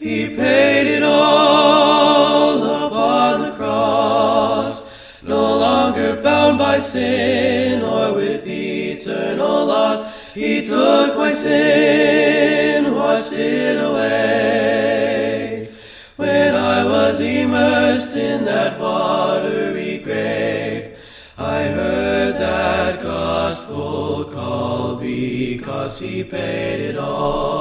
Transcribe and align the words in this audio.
He 0.00 0.34
paid 0.34 0.86
it 0.86 1.02
all 1.02 2.86
upon 2.86 3.42
the 3.42 3.50
cross, 3.50 4.86
no 5.22 5.58
longer 5.58 6.22
bound 6.22 6.56
by 6.56 6.80
sin 6.80 7.82
or 7.82 8.14
with 8.14 8.46
eternal 8.48 9.66
loss. 9.66 10.32
He 10.32 10.66
took 10.66 11.18
my 11.18 11.34
sin, 11.34 12.94
washed 12.94 13.34
it 13.34 13.76
away. 13.76 15.68
When 16.16 16.54
I 16.54 16.82
was 16.82 17.20
immersed 17.20 18.16
in 18.16 18.46
that 18.46 18.80
watery 18.80 19.98
grave, 19.98 20.96
I 21.36 21.64
heard 21.64 22.36
that 22.36 23.02
gospel 23.02 24.24
call 24.32 24.96
because 24.96 25.98
he 25.98 26.24
paid 26.24 26.80
it 26.80 26.96
all. 26.96 27.59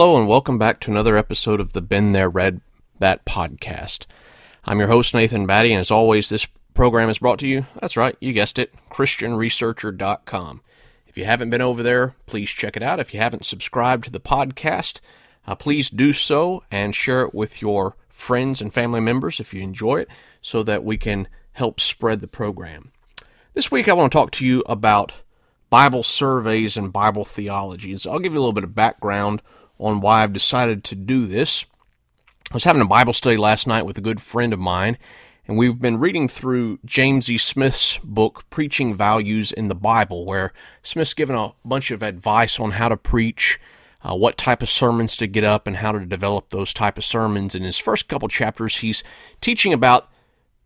Hello, 0.00 0.16
and 0.16 0.28
welcome 0.28 0.58
back 0.58 0.78
to 0.78 0.92
another 0.92 1.16
episode 1.16 1.58
of 1.58 1.72
the 1.72 1.82
Been 1.82 2.12
There 2.12 2.28
Read 2.28 2.60
That 3.00 3.24
podcast. 3.24 4.06
I'm 4.64 4.78
your 4.78 4.86
host, 4.86 5.12
Nathan 5.12 5.44
Batty, 5.44 5.72
and 5.72 5.80
as 5.80 5.90
always, 5.90 6.28
this 6.28 6.46
program 6.72 7.08
is 7.08 7.18
brought 7.18 7.40
to 7.40 7.48
you, 7.48 7.66
that's 7.80 7.96
right, 7.96 8.16
you 8.20 8.32
guessed 8.32 8.60
it, 8.60 8.72
ChristianResearcher.com. 8.90 10.60
If 11.08 11.18
you 11.18 11.24
haven't 11.24 11.50
been 11.50 11.60
over 11.60 11.82
there, 11.82 12.14
please 12.26 12.48
check 12.48 12.76
it 12.76 12.82
out. 12.84 13.00
If 13.00 13.12
you 13.12 13.18
haven't 13.18 13.44
subscribed 13.44 14.04
to 14.04 14.12
the 14.12 14.20
podcast, 14.20 15.00
uh, 15.48 15.56
please 15.56 15.90
do 15.90 16.12
so 16.12 16.62
and 16.70 16.94
share 16.94 17.22
it 17.22 17.34
with 17.34 17.60
your 17.60 17.96
friends 18.08 18.60
and 18.60 18.72
family 18.72 19.00
members 19.00 19.40
if 19.40 19.52
you 19.52 19.62
enjoy 19.62 20.02
it 20.02 20.08
so 20.40 20.62
that 20.62 20.84
we 20.84 20.96
can 20.96 21.26
help 21.54 21.80
spread 21.80 22.20
the 22.20 22.28
program. 22.28 22.92
This 23.52 23.72
week, 23.72 23.88
I 23.88 23.94
want 23.94 24.12
to 24.12 24.16
talk 24.16 24.30
to 24.30 24.46
you 24.46 24.62
about 24.66 25.14
Bible 25.70 26.04
surveys 26.04 26.76
and 26.76 26.92
Bible 26.92 27.24
theology. 27.24 27.96
So 27.96 28.12
I'll 28.12 28.20
give 28.20 28.32
you 28.32 28.38
a 28.38 28.42
little 28.42 28.52
bit 28.52 28.62
of 28.62 28.76
background 28.76 29.42
on 29.78 30.00
why 30.00 30.22
I've 30.22 30.32
decided 30.32 30.84
to 30.84 30.94
do 30.94 31.26
this. 31.26 31.64
I 32.50 32.54
was 32.54 32.64
having 32.64 32.82
a 32.82 32.86
Bible 32.86 33.12
study 33.12 33.36
last 33.36 33.66
night 33.66 33.84
with 33.84 33.98
a 33.98 34.02
good 34.02 34.20
friend 34.20 34.52
of 34.52 34.58
mine, 34.58 34.96
and 35.46 35.56
we've 35.58 35.80
been 35.80 35.98
reading 35.98 36.28
through 36.28 36.78
James 36.84 37.30
E. 37.30 37.38
Smith's 37.38 37.98
book, 38.02 38.44
Preaching 38.50 38.94
Values 38.94 39.52
in 39.52 39.68
the 39.68 39.74
Bible, 39.74 40.24
where 40.24 40.52
Smith's 40.82 41.14
given 41.14 41.36
a 41.36 41.52
bunch 41.64 41.90
of 41.90 42.02
advice 42.02 42.58
on 42.58 42.72
how 42.72 42.88
to 42.88 42.96
preach, 42.96 43.60
uh, 44.02 44.14
what 44.14 44.36
type 44.36 44.62
of 44.62 44.70
sermons 44.70 45.16
to 45.16 45.26
get 45.26 45.44
up, 45.44 45.66
and 45.66 45.76
how 45.76 45.92
to 45.92 46.04
develop 46.04 46.50
those 46.50 46.72
type 46.72 46.98
of 46.98 47.04
sermons. 47.04 47.54
In 47.54 47.62
his 47.62 47.78
first 47.78 48.08
couple 48.08 48.28
chapters, 48.28 48.78
he's 48.78 49.04
teaching 49.40 49.72
about 49.72 50.10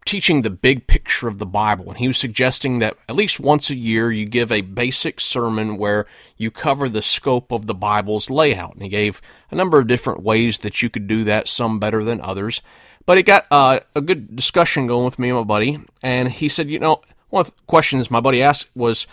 teaching 0.04 0.42
the 0.42 0.50
big 0.50 0.86
picture 0.86 1.28
of 1.28 1.38
the 1.38 1.46
Bible. 1.46 1.88
And 1.88 1.98
he 1.98 2.08
was 2.08 2.18
suggesting 2.18 2.80
that 2.80 2.96
at 3.08 3.16
least 3.16 3.38
once 3.38 3.70
a 3.70 3.76
year 3.76 4.10
you 4.10 4.26
give 4.26 4.50
a 4.50 4.60
basic 4.60 5.20
sermon 5.20 5.76
where 5.76 6.06
you 6.36 6.50
cover 6.50 6.88
the 6.88 7.02
scope 7.02 7.52
of 7.52 7.66
the 7.66 7.74
Bible's 7.74 8.30
layout. 8.30 8.74
And 8.74 8.82
he 8.82 8.88
gave 8.88 9.20
a 9.50 9.54
number 9.54 9.78
of 9.78 9.86
different 9.86 10.22
ways 10.22 10.58
that 10.58 10.82
you 10.82 10.90
could 10.90 11.06
do 11.06 11.24
that, 11.24 11.48
some 11.48 11.78
better 11.78 12.02
than 12.02 12.20
others. 12.20 12.62
But 13.06 13.18
it 13.18 13.24
got 13.24 13.46
uh, 13.50 13.80
a 13.94 14.00
good 14.00 14.36
discussion 14.36 14.86
going 14.86 15.04
with 15.04 15.18
me 15.18 15.28
and 15.28 15.38
my 15.38 15.44
buddy. 15.44 15.80
And 16.02 16.28
he 16.28 16.48
said, 16.48 16.68
you 16.68 16.78
know, 16.78 17.00
one 17.30 17.42
of 17.42 17.46
the 17.46 17.62
questions 17.66 18.10
my 18.10 18.20
buddy 18.20 18.42
asked 18.42 18.68
was, 18.74 19.06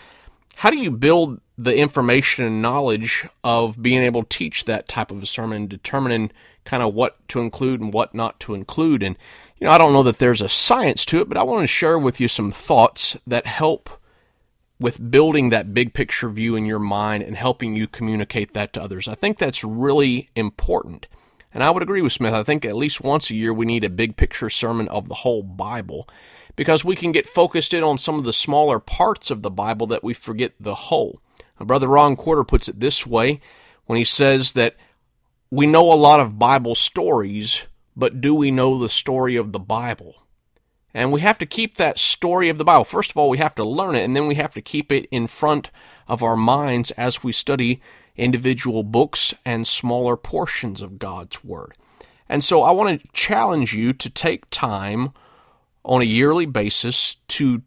how 0.56 0.70
do 0.70 0.78
you 0.78 0.92
build 0.92 1.40
the 1.58 1.76
information 1.76 2.44
and 2.44 2.62
knowledge 2.62 3.26
of 3.44 3.82
being 3.82 4.02
able 4.04 4.24
to 4.24 4.38
teach 4.38 4.66
that 4.66 4.88
type 4.88 5.12
of 5.12 5.24
a 5.24 5.26
sermon, 5.26 5.68
determining 5.68 6.32
kind 6.66 6.84
of 6.84 6.94
what 6.94 7.26
to 7.30 7.40
include 7.40 7.80
and 7.80 7.94
what 7.94 8.14
not 8.14 8.40
to 8.42 8.54
include? 8.54 9.02
And 9.02 9.18
you 9.60 9.66
know, 9.66 9.72
I 9.72 9.78
don't 9.78 9.94
know 9.94 10.04
that 10.04 10.20
there's 10.20 10.42
a 10.42 10.50
science 10.50 11.06
to 11.06 11.20
it, 11.20 11.30
but 11.30 11.38
I 11.38 11.44
want 11.44 11.62
to 11.62 11.68
share 11.68 12.00
with 12.00 12.20
you 12.20 12.28
some 12.28 12.52
thoughts 12.52 13.18
that 13.28 13.46
help 13.46 13.90
with 14.80 15.12
building 15.12 15.50
that 15.50 15.74
big 15.74 15.94
picture 15.94 16.30
view 16.30 16.56
in 16.56 16.66
your 16.66 16.80
mind 16.80 17.24
and 17.24 17.36
helping 17.36 17.76
you 17.76 17.88
communicate 17.88 18.54
that 18.54 18.72
to 18.74 18.82
others. 18.82 19.08
I 19.08 19.16
think 19.16 19.38
that's 19.38 19.64
really 19.64 20.30
important. 20.36 21.08
And 21.54 21.64
I 21.64 21.72
would 21.72 21.84
agree 21.84 22.02
with 22.02 22.14
Smith. 22.14 22.34
I 22.34 22.44
think 22.44 22.64
at 22.64 22.76
least 22.76 23.02
once 23.02 23.30
a 23.30 23.36
year 23.36 23.54
we 23.54 23.66
need 23.66 23.84
a 23.84 23.90
big 23.90 24.16
picture 24.16 24.50
sermon 24.50 24.88
of 24.88 25.10
the 25.10 25.16
whole 25.16 25.44
Bible 25.44 26.08
because 26.56 26.86
we 26.86 26.96
can 26.96 27.12
get 27.12 27.28
focused 27.28 27.74
in 27.74 27.84
on 27.84 27.98
some 27.98 28.16
of 28.16 28.24
the 28.24 28.34
smaller 28.34 28.80
parts 28.80 29.32
of 29.32 29.42
the 29.42 29.50
Bible 29.50 29.88
that 29.88 30.04
we 30.04 30.14
forget 30.14 30.54
the 30.60 30.76
whole. 30.76 31.22
Brother 31.60 31.88
Ron 31.88 32.16
Quarter 32.16 32.46
puts 32.46 32.70
it 32.70 32.80
this 32.80 33.06
way 33.06 33.42
when 33.86 33.98
he 33.98 34.06
says 34.06 34.54
that 34.54 34.76
we 35.52 35.66
know 35.66 35.92
a 35.92 35.96
lot 35.96 36.20
of 36.20 36.40
Bible 36.40 36.76
stories, 36.76 37.64
but 37.96 38.22
do 38.22 38.34
we 38.34 38.52
know 38.52 38.78
the 38.78 38.90
story 38.90 39.36
of 39.36 39.52
the 39.52 39.60
Bible? 39.60 40.24
And 40.94 41.12
we 41.12 41.22
have 41.22 41.38
to 41.38 41.46
keep 41.46 41.78
that 41.78 42.00
story 42.00 42.50
of 42.50 42.58
the 42.58 42.64
Bible. 42.64 42.84
First 42.84 43.12
of 43.12 43.18
all, 43.18 43.30
we 43.30 43.38
have 43.38 43.56
to 43.56 43.64
learn 43.64 43.96
it, 43.96 44.04
and 44.04 44.16
then 44.16 44.28
we 44.28 44.36
have 44.36 44.54
to 44.56 44.62
keep 44.62 44.92
it 44.92 45.08
in 45.12 45.28
front 45.28 45.70
of 46.08 46.24
our 46.24 46.36
minds 46.36 46.92
as 46.92 47.24
we 47.24 47.32
study 47.32 47.82
individual 48.18 48.84
books 48.84 49.34
and 49.46 49.68
smaller 49.68 50.18
portions 50.18 50.82
of 50.82 51.00
God's 51.00 51.44
Word. 51.44 51.74
And 52.28 52.44
so 52.44 52.64
I 52.64 52.72
want 52.72 53.02
to 53.02 53.08
challenge 53.14 53.74
you 53.74 53.94
to 53.94 54.10
take 54.10 54.50
time 54.50 55.14
on 55.84 56.02
a 56.02 56.06
yearly 56.06 56.46
basis 56.46 57.18
to 57.30 57.62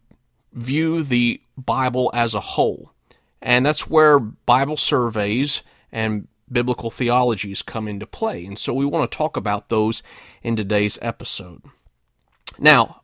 view 0.53 1.01
the 1.03 1.41
Bible 1.57 2.11
as 2.13 2.35
a 2.35 2.39
whole. 2.39 2.91
And 3.41 3.65
that's 3.65 3.87
where 3.87 4.19
Bible 4.19 4.77
surveys 4.77 5.63
and 5.91 6.27
biblical 6.53 6.91
theologies 6.91 7.61
come 7.61 7.87
into 7.87 8.05
play. 8.05 8.45
And 8.45 8.57
so 8.57 8.73
we 8.73 8.85
want 8.85 9.09
to 9.09 9.17
talk 9.17 9.35
about 9.35 9.69
those 9.69 10.03
in 10.41 10.55
today's 10.55 10.99
episode. 11.01 11.63
Now, 12.59 13.01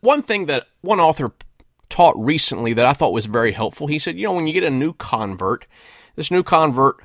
one 0.00 0.22
thing 0.22 0.46
that 0.46 0.66
one 0.80 1.00
author 1.00 1.32
taught 1.88 2.16
recently 2.18 2.72
that 2.74 2.86
I 2.86 2.92
thought 2.92 3.12
was 3.12 3.26
very 3.26 3.52
helpful, 3.52 3.86
he 3.86 3.98
said, 3.98 4.18
you 4.18 4.26
know, 4.26 4.32
when 4.32 4.46
you 4.46 4.52
get 4.52 4.64
a 4.64 4.70
new 4.70 4.92
convert, 4.92 5.66
this 6.16 6.30
new 6.30 6.42
convert 6.42 6.96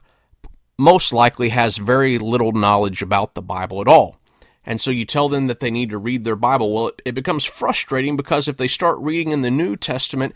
most 0.78 1.14
likely 1.14 1.50
has 1.50 1.78
very 1.78 2.18
little 2.18 2.52
knowledge 2.52 3.02
about 3.02 3.36
the 3.36 3.42
Bible 3.42 3.80
at 3.80 3.88
all. 3.88 4.18
And 4.66 4.80
so 4.80 4.92
you 4.92 5.06
tell 5.06 5.30
them 5.30 5.48
that 5.48 5.60
they 5.60 5.70
need 5.70 5.90
to 5.90 5.98
read 5.98 6.24
their 6.24 6.36
Bible. 6.36 6.74
Well, 6.74 6.88
it, 6.88 7.02
it 7.06 7.12
becomes 7.14 7.44
frustrating 7.44 8.16
because 8.16 8.48
if 8.48 8.58
they 8.58 8.68
start 8.68 8.98
reading 9.00 9.32
in 9.32 9.42
the 9.42 9.52
New 9.52 9.76
Testament, 9.76 10.34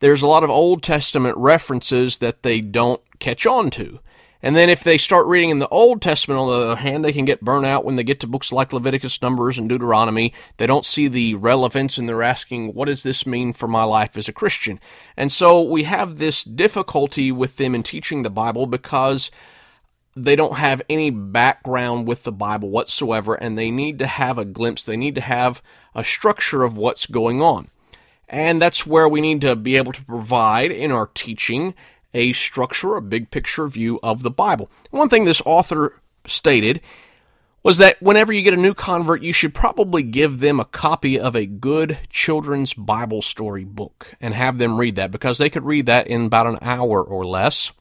there's 0.00 0.22
a 0.22 0.26
lot 0.26 0.44
of 0.44 0.50
Old 0.50 0.82
Testament 0.82 1.36
references 1.36 2.18
that 2.18 2.42
they 2.42 2.60
don't 2.60 3.00
catch 3.18 3.46
on 3.46 3.70
to. 3.70 4.00
And 4.42 4.56
then 4.56 4.68
if 4.68 4.82
they 4.82 4.98
start 4.98 5.26
reading 5.26 5.50
in 5.50 5.60
the 5.60 5.68
Old 5.68 6.02
Testament, 6.02 6.40
on 6.40 6.48
the 6.48 6.66
other 6.66 6.76
hand, 6.76 7.04
they 7.04 7.12
can 7.12 7.24
get 7.24 7.44
burnt 7.44 7.64
out 7.64 7.84
when 7.84 7.94
they 7.94 8.02
get 8.02 8.18
to 8.20 8.26
books 8.26 8.50
like 8.50 8.72
Leviticus, 8.72 9.22
Numbers, 9.22 9.56
and 9.56 9.68
Deuteronomy. 9.68 10.34
They 10.56 10.66
don't 10.66 10.84
see 10.84 11.06
the 11.06 11.36
relevance 11.36 11.96
and 11.96 12.08
they're 12.08 12.24
asking, 12.24 12.74
what 12.74 12.86
does 12.86 13.04
this 13.04 13.24
mean 13.24 13.52
for 13.52 13.68
my 13.68 13.84
life 13.84 14.16
as 14.16 14.28
a 14.28 14.32
Christian? 14.32 14.80
And 15.16 15.30
so 15.30 15.62
we 15.62 15.84
have 15.84 16.18
this 16.18 16.42
difficulty 16.42 17.30
with 17.30 17.56
them 17.56 17.74
in 17.74 17.84
teaching 17.84 18.22
the 18.22 18.30
Bible 18.30 18.66
because 18.66 19.30
they 20.16 20.34
don't 20.34 20.56
have 20.56 20.82
any 20.90 21.10
background 21.10 22.08
with 22.08 22.24
the 22.24 22.32
Bible 22.32 22.68
whatsoever 22.68 23.34
and 23.34 23.56
they 23.56 23.70
need 23.70 23.98
to 24.00 24.06
have 24.06 24.38
a 24.38 24.44
glimpse. 24.44 24.84
They 24.84 24.96
need 24.96 25.14
to 25.14 25.20
have 25.20 25.62
a 25.94 26.04
structure 26.04 26.64
of 26.64 26.76
what's 26.76 27.06
going 27.06 27.40
on. 27.40 27.68
And 28.28 28.60
that's 28.60 28.86
where 28.86 29.08
we 29.08 29.20
need 29.20 29.40
to 29.42 29.54
be 29.54 29.76
able 29.76 29.92
to 29.92 30.04
provide 30.04 30.72
in 30.72 30.90
our 30.90 31.06
teaching 31.06 31.74
a 32.14 32.32
structure, 32.32 32.96
a 32.96 33.02
big 33.02 33.30
picture 33.30 33.66
view 33.68 33.98
of 34.02 34.22
the 34.22 34.30
Bible. 34.30 34.70
One 34.90 35.08
thing 35.08 35.24
this 35.24 35.42
author 35.44 36.00
stated 36.26 36.80
was 37.62 37.78
that 37.78 38.02
whenever 38.02 38.32
you 38.32 38.42
get 38.42 38.54
a 38.54 38.56
new 38.56 38.74
convert, 38.74 39.22
you 39.22 39.32
should 39.32 39.54
probably 39.54 40.02
give 40.02 40.40
them 40.40 40.58
a 40.58 40.64
copy 40.64 41.18
of 41.18 41.36
a 41.36 41.46
good 41.46 41.98
children's 42.10 42.74
Bible 42.74 43.22
story 43.22 43.64
book 43.64 44.14
and 44.20 44.34
have 44.34 44.58
them 44.58 44.78
read 44.78 44.96
that 44.96 45.12
because 45.12 45.38
they 45.38 45.48
could 45.48 45.64
read 45.64 45.86
that 45.86 46.08
in 46.08 46.26
about 46.26 46.48
an 46.48 46.58
hour 46.60 47.02
or 47.02 47.24
less. 47.24 47.72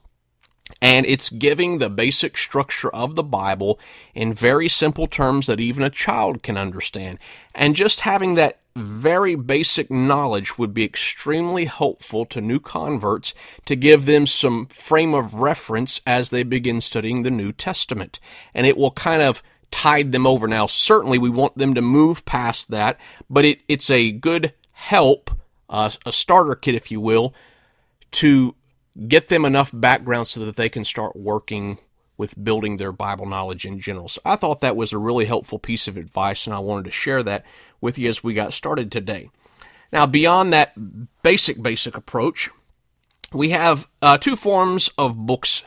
And 0.81 1.05
it's 1.05 1.29
giving 1.29 1.77
the 1.77 1.89
basic 1.89 2.37
structure 2.37 2.89
of 2.89 3.15
the 3.15 3.23
Bible 3.23 3.79
in 4.13 4.33
very 4.33 4.69
simple 4.69 5.07
terms 5.07 5.47
that 5.47 5.59
even 5.59 5.83
a 5.83 5.89
child 5.89 6.43
can 6.43 6.57
understand. 6.57 7.19
And 7.53 7.75
just 7.75 8.01
having 8.01 8.35
that 8.35 8.60
very 8.75 9.35
basic 9.35 9.91
knowledge 9.91 10.57
would 10.57 10.73
be 10.73 10.83
extremely 10.83 11.65
helpful 11.65 12.25
to 12.27 12.41
new 12.41 12.59
converts 12.59 13.33
to 13.65 13.75
give 13.75 14.05
them 14.05 14.25
some 14.25 14.67
frame 14.67 15.13
of 15.13 15.35
reference 15.35 16.01
as 16.05 16.29
they 16.29 16.43
begin 16.43 16.81
studying 16.81 17.23
the 17.23 17.31
New 17.31 17.51
Testament. 17.51 18.19
And 18.53 18.65
it 18.65 18.77
will 18.77 18.91
kind 18.91 19.21
of 19.21 19.43
tide 19.71 20.11
them 20.11 20.27
over. 20.27 20.47
Now, 20.47 20.67
certainly 20.67 21.17
we 21.17 21.29
want 21.29 21.57
them 21.57 21.73
to 21.73 21.81
move 21.81 22.25
past 22.25 22.71
that, 22.71 22.99
but 23.29 23.45
it, 23.45 23.61
it's 23.67 23.89
a 23.89 24.11
good 24.11 24.53
help, 24.71 25.31
uh, 25.69 25.91
a 26.05 26.11
starter 26.11 26.55
kit, 26.55 26.75
if 26.75 26.91
you 26.91 26.99
will, 26.99 27.33
to 28.11 28.55
get 29.07 29.29
them 29.29 29.45
enough 29.45 29.71
background 29.73 30.27
so 30.27 30.43
that 30.45 30.55
they 30.55 30.69
can 30.69 30.83
start 30.83 31.15
working 31.15 31.77
with 32.17 32.41
building 32.43 32.77
their 32.77 32.91
Bible 32.91 33.25
knowledge 33.25 33.65
in 33.65 33.79
general. 33.79 34.09
So 34.09 34.21
I 34.23 34.35
thought 34.35 34.61
that 34.61 34.75
was 34.75 34.93
a 34.93 34.97
really 34.97 35.25
helpful 35.25 35.59
piece 35.59 35.87
of 35.87 35.97
advice, 35.97 36.45
and 36.45 36.55
I 36.55 36.59
wanted 36.59 36.85
to 36.85 36.91
share 36.91 37.23
that 37.23 37.45
with 37.79 37.97
you 37.97 38.09
as 38.09 38.23
we 38.23 38.33
got 38.33 38.53
started 38.53 38.91
today. 38.91 39.29
Now, 39.91 40.05
beyond 40.05 40.53
that 40.53 40.73
basic, 41.23 41.61
basic 41.61 41.97
approach, 41.97 42.49
we 43.33 43.49
have 43.49 43.87
uh, 44.01 44.17
two 44.17 44.35
forms 44.35 44.89
of 44.97 45.17
books 45.17 45.63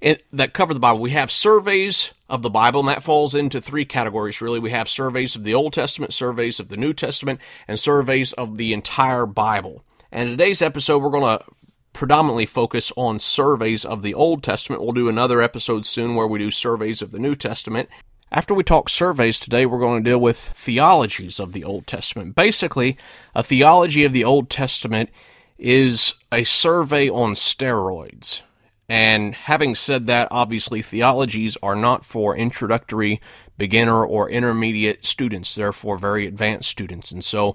in, 0.00 0.16
that 0.32 0.52
cover 0.52 0.74
the 0.74 0.80
Bible. 0.80 1.00
We 1.00 1.10
have 1.10 1.30
surveys 1.30 2.12
of 2.28 2.42
the 2.42 2.50
Bible, 2.50 2.80
and 2.80 2.88
that 2.88 3.02
falls 3.02 3.34
into 3.34 3.60
three 3.60 3.84
categories, 3.84 4.40
really. 4.40 4.58
We 4.58 4.70
have 4.70 4.88
surveys 4.88 5.36
of 5.36 5.44
the 5.44 5.54
Old 5.54 5.72
Testament, 5.72 6.12
surveys 6.12 6.58
of 6.58 6.68
the 6.68 6.76
New 6.76 6.92
Testament, 6.92 7.40
and 7.68 7.78
surveys 7.78 8.32
of 8.32 8.56
the 8.56 8.72
entire 8.72 9.26
Bible. 9.26 9.84
And 10.10 10.28
today's 10.28 10.60
episode, 10.60 10.98
we're 10.98 11.10
going 11.10 11.38
to 11.38 11.44
predominantly 11.92 12.46
focus 12.46 12.92
on 12.96 13.18
surveys 13.18 13.84
of 13.84 14.02
the 14.02 14.14
Old 14.14 14.42
Testament. 14.42 14.82
We'll 14.82 14.92
do 14.92 15.08
another 15.08 15.42
episode 15.42 15.86
soon 15.86 16.14
where 16.14 16.26
we 16.26 16.38
do 16.38 16.50
surveys 16.50 17.02
of 17.02 17.10
the 17.10 17.18
New 17.18 17.34
Testament. 17.34 17.88
After 18.30 18.54
we 18.54 18.64
talk 18.64 18.88
surveys 18.88 19.38
today, 19.38 19.66
we're 19.66 19.78
going 19.78 20.02
to 20.02 20.10
deal 20.10 20.18
with 20.18 20.38
theologies 20.38 21.38
of 21.38 21.52
the 21.52 21.64
Old 21.64 21.86
Testament. 21.86 22.34
Basically, 22.34 22.96
a 23.34 23.42
theology 23.42 24.04
of 24.04 24.14
the 24.14 24.24
Old 24.24 24.48
Testament 24.48 25.10
is 25.58 26.14
a 26.32 26.44
survey 26.44 27.10
on 27.10 27.34
steroids. 27.34 28.40
And 28.88 29.34
having 29.34 29.74
said 29.74 30.06
that, 30.06 30.28
obviously, 30.30 30.82
theologies 30.82 31.56
are 31.62 31.76
not 31.76 32.04
for 32.04 32.36
introductory, 32.36 33.20
beginner, 33.58 34.04
or 34.04 34.28
intermediate 34.28 35.04
students. 35.04 35.54
They're 35.54 35.72
for 35.72 35.96
very 35.96 36.26
advanced 36.26 36.68
students. 36.68 37.12
And 37.12 37.22
so, 37.22 37.54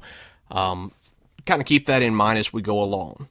um, 0.52 0.92
kind 1.46 1.62
of 1.62 1.68
keep 1.68 1.88
that 1.88 2.02
in 2.02 2.14
mind 2.16 2.40
as 2.40 2.54
we 2.54 2.62
go 2.62 2.82
along. 2.82 3.30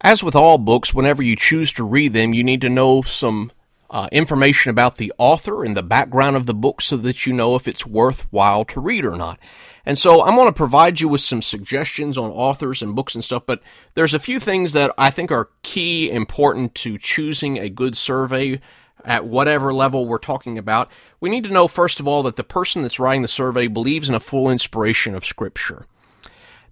As 0.00 0.22
with 0.22 0.36
all 0.36 0.58
books, 0.58 0.94
whenever 0.94 1.24
you 1.24 1.34
choose 1.34 1.72
to 1.72 1.82
read 1.82 2.12
them, 2.12 2.32
you 2.32 2.44
need 2.44 2.60
to 2.60 2.68
know 2.68 3.02
some 3.02 3.50
uh, 3.90 4.08
information 4.12 4.70
about 4.70 4.96
the 4.96 5.12
author 5.18 5.64
and 5.64 5.76
the 5.76 5.82
background 5.82 6.36
of 6.36 6.46
the 6.46 6.54
book 6.54 6.80
so 6.80 6.96
that 6.98 7.26
you 7.26 7.32
know 7.32 7.56
if 7.56 7.66
it's 7.66 7.84
worthwhile 7.84 8.64
to 8.66 8.80
read 8.80 9.04
or 9.04 9.16
not. 9.16 9.40
And 9.84 9.98
so 9.98 10.22
I'm 10.22 10.36
going 10.36 10.46
to 10.46 10.52
provide 10.52 11.00
you 11.00 11.08
with 11.08 11.20
some 11.20 11.42
suggestions 11.42 12.16
on 12.16 12.30
authors 12.30 12.80
and 12.80 12.94
books 12.94 13.16
and 13.16 13.24
stuff, 13.24 13.42
but 13.44 13.60
there's 13.94 14.14
a 14.14 14.20
few 14.20 14.38
things 14.38 14.72
that 14.74 14.94
I 14.96 15.10
think 15.10 15.32
are 15.32 15.50
key 15.64 16.08
important 16.12 16.76
to 16.76 16.96
choosing 16.96 17.58
a 17.58 17.68
good 17.68 17.96
survey 17.96 18.60
at 19.04 19.24
whatever 19.24 19.74
level 19.74 20.06
we're 20.06 20.18
talking 20.18 20.58
about. 20.58 20.92
We 21.18 21.28
need 21.28 21.42
to 21.42 21.50
know, 21.50 21.66
first 21.66 21.98
of 21.98 22.06
all, 22.06 22.22
that 22.22 22.36
the 22.36 22.44
person 22.44 22.82
that's 22.82 23.00
writing 23.00 23.22
the 23.22 23.28
survey 23.28 23.66
believes 23.66 24.08
in 24.08 24.14
a 24.14 24.20
full 24.20 24.48
inspiration 24.48 25.16
of 25.16 25.26
Scripture. 25.26 25.86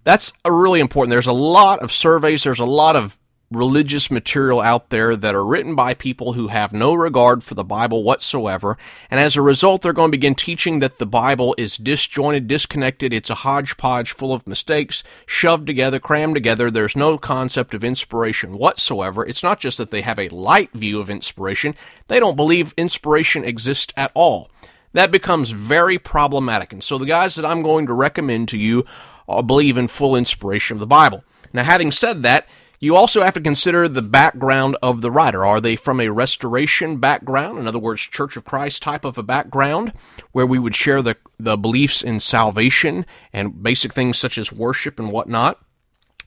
That's 0.07 0.31
a 0.45 0.53
really 0.53 0.79
important. 0.79 1.09
There's 1.09 1.27
a 1.27 1.33
lot 1.33 1.79
of 1.79 1.91
surveys, 1.91 2.45
there's 2.45 2.61
a 2.61 2.65
lot 2.65 2.95
of 2.95 3.17
religious 3.51 4.09
material 4.09 4.61
out 4.61 4.89
there 4.89 5.17
that 5.17 5.35
are 5.35 5.45
written 5.45 5.75
by 5.75 5.93
people 5.95 6.31
who 6.31 6.47
have 6.47 6.71
no 6.71 6.93
regard 6.93 7.43
for 7.43 7.55
the 7.55 7.65
Bible 7.65 8.05
whatsoever. 8.05 8.77
And 9.11 9.19
as 9.19 9.35
a 9.35 9.41
result, 9.41 9.81
they're 9.81 9.91
going 9.91 10.07
to 10.07 10.17
begin 10.17 10.33
teaching 10.33 10.79
that 10.79 10.99
the 10.99 11.05
Bible 11.05 11.53
is 11.57 11.75
disjointed, 11.75 12.47
disconnected. 12.47 13.11
It's 13.11 13.29
a 13.29 13.35
hodgepodge 13.35 14.13
full 14.13 14.31
of 14.31 14.47
mistakes, 14.47 15.03
shoved 15.25 15.67
together, 15.67 15.99
crammed 15.99 16.35
together. 16.35 16.71
There's 16.71 16.95
no 16.95 17.17
concept 17.17 17.73
of 17.73 17.83
inspiration 17.83 18.57
whatsoever. 18.57 19.25
It's 19.25 19.43
not 19.43 19.59
just 19.59 19.77
that 19.77 19.91
they 19.91 20.03
have 20.03 20.19
a 20.19 20.29
light 20.29 20.71
view 20.71 21.01
of 21.01 21.09
inspiration, 21.09 21.75
they 22.07 22.21
don't 22.21 22.37
believe 22.37 22.73
inspiration 22.77 23.43
exists 23.43 23.91
at 23.97 24.13
all. 24.13 24.49
That 24.93 25.11
becomes 25.11 25.49
very 25.49 25.99
problematic. 25.99 26.71
And 26.71 26.81
so 26.81 26.97
the 26.97 27.05
guys 27.05 27.35
that 27.35 27.45
I'm 27.45 27.61
going 27.61 27.87
to 27.87 27.93
recommend 27.93 28.47
to 28.47 28.57
you 28.57 28.85
Uh, 29.27 29.41
believe 29.41 29.77
in 29.77 29.87
full 29.87 30.15
inspiration 30.15 30.75
of 30.75 30.79
the 30.79 30.87
Bible. 30.87 31.23
Now, 31.53 31.63
having 31.63 31.91
said 31.91 32.23
that, 32.23 32.47
you 32.79 32.95
also 32.95 33.23
have 33.23 33.33
to 33.33 33.41
consider 33.41 33.87
the 33.87 34.03
background 34.03 34.77
of 34.83 35.01
the 35.01 35.09
writer. 35.09 35.43
Are 35.45 35.59
they 35.59 35.75
from 35.75 35.99
a 35.99 36.09
restoration 36.09 36.97
background? 36.97 37.57
In 37.57 37.67
other 37.67 37.79
words, 37.79 38.01
Church 38.01 38.37
of 38.37 38.45
Christ 38.45 38.83
type 38.83 39.03
of 39.03 39.17
a 39.17 39.23
background, 39.23 39.93
where 40.31 40.45
we 40.45 40.59
would 40.59 40.75
share 40.75 41.01
the, 41.01 41.17
the 41.39 41.57
beliefs 41.57 42.03
in 42.03 42.19
salvation 42.19 43.05
and 43.33 43.63
basic 43.63 43.93
things 43.93 44.19
such 44.19 44.37
as 44.37 44.53
worship 44.53 44.99
and 44.99 45.11
whatnot? 45.11 45.59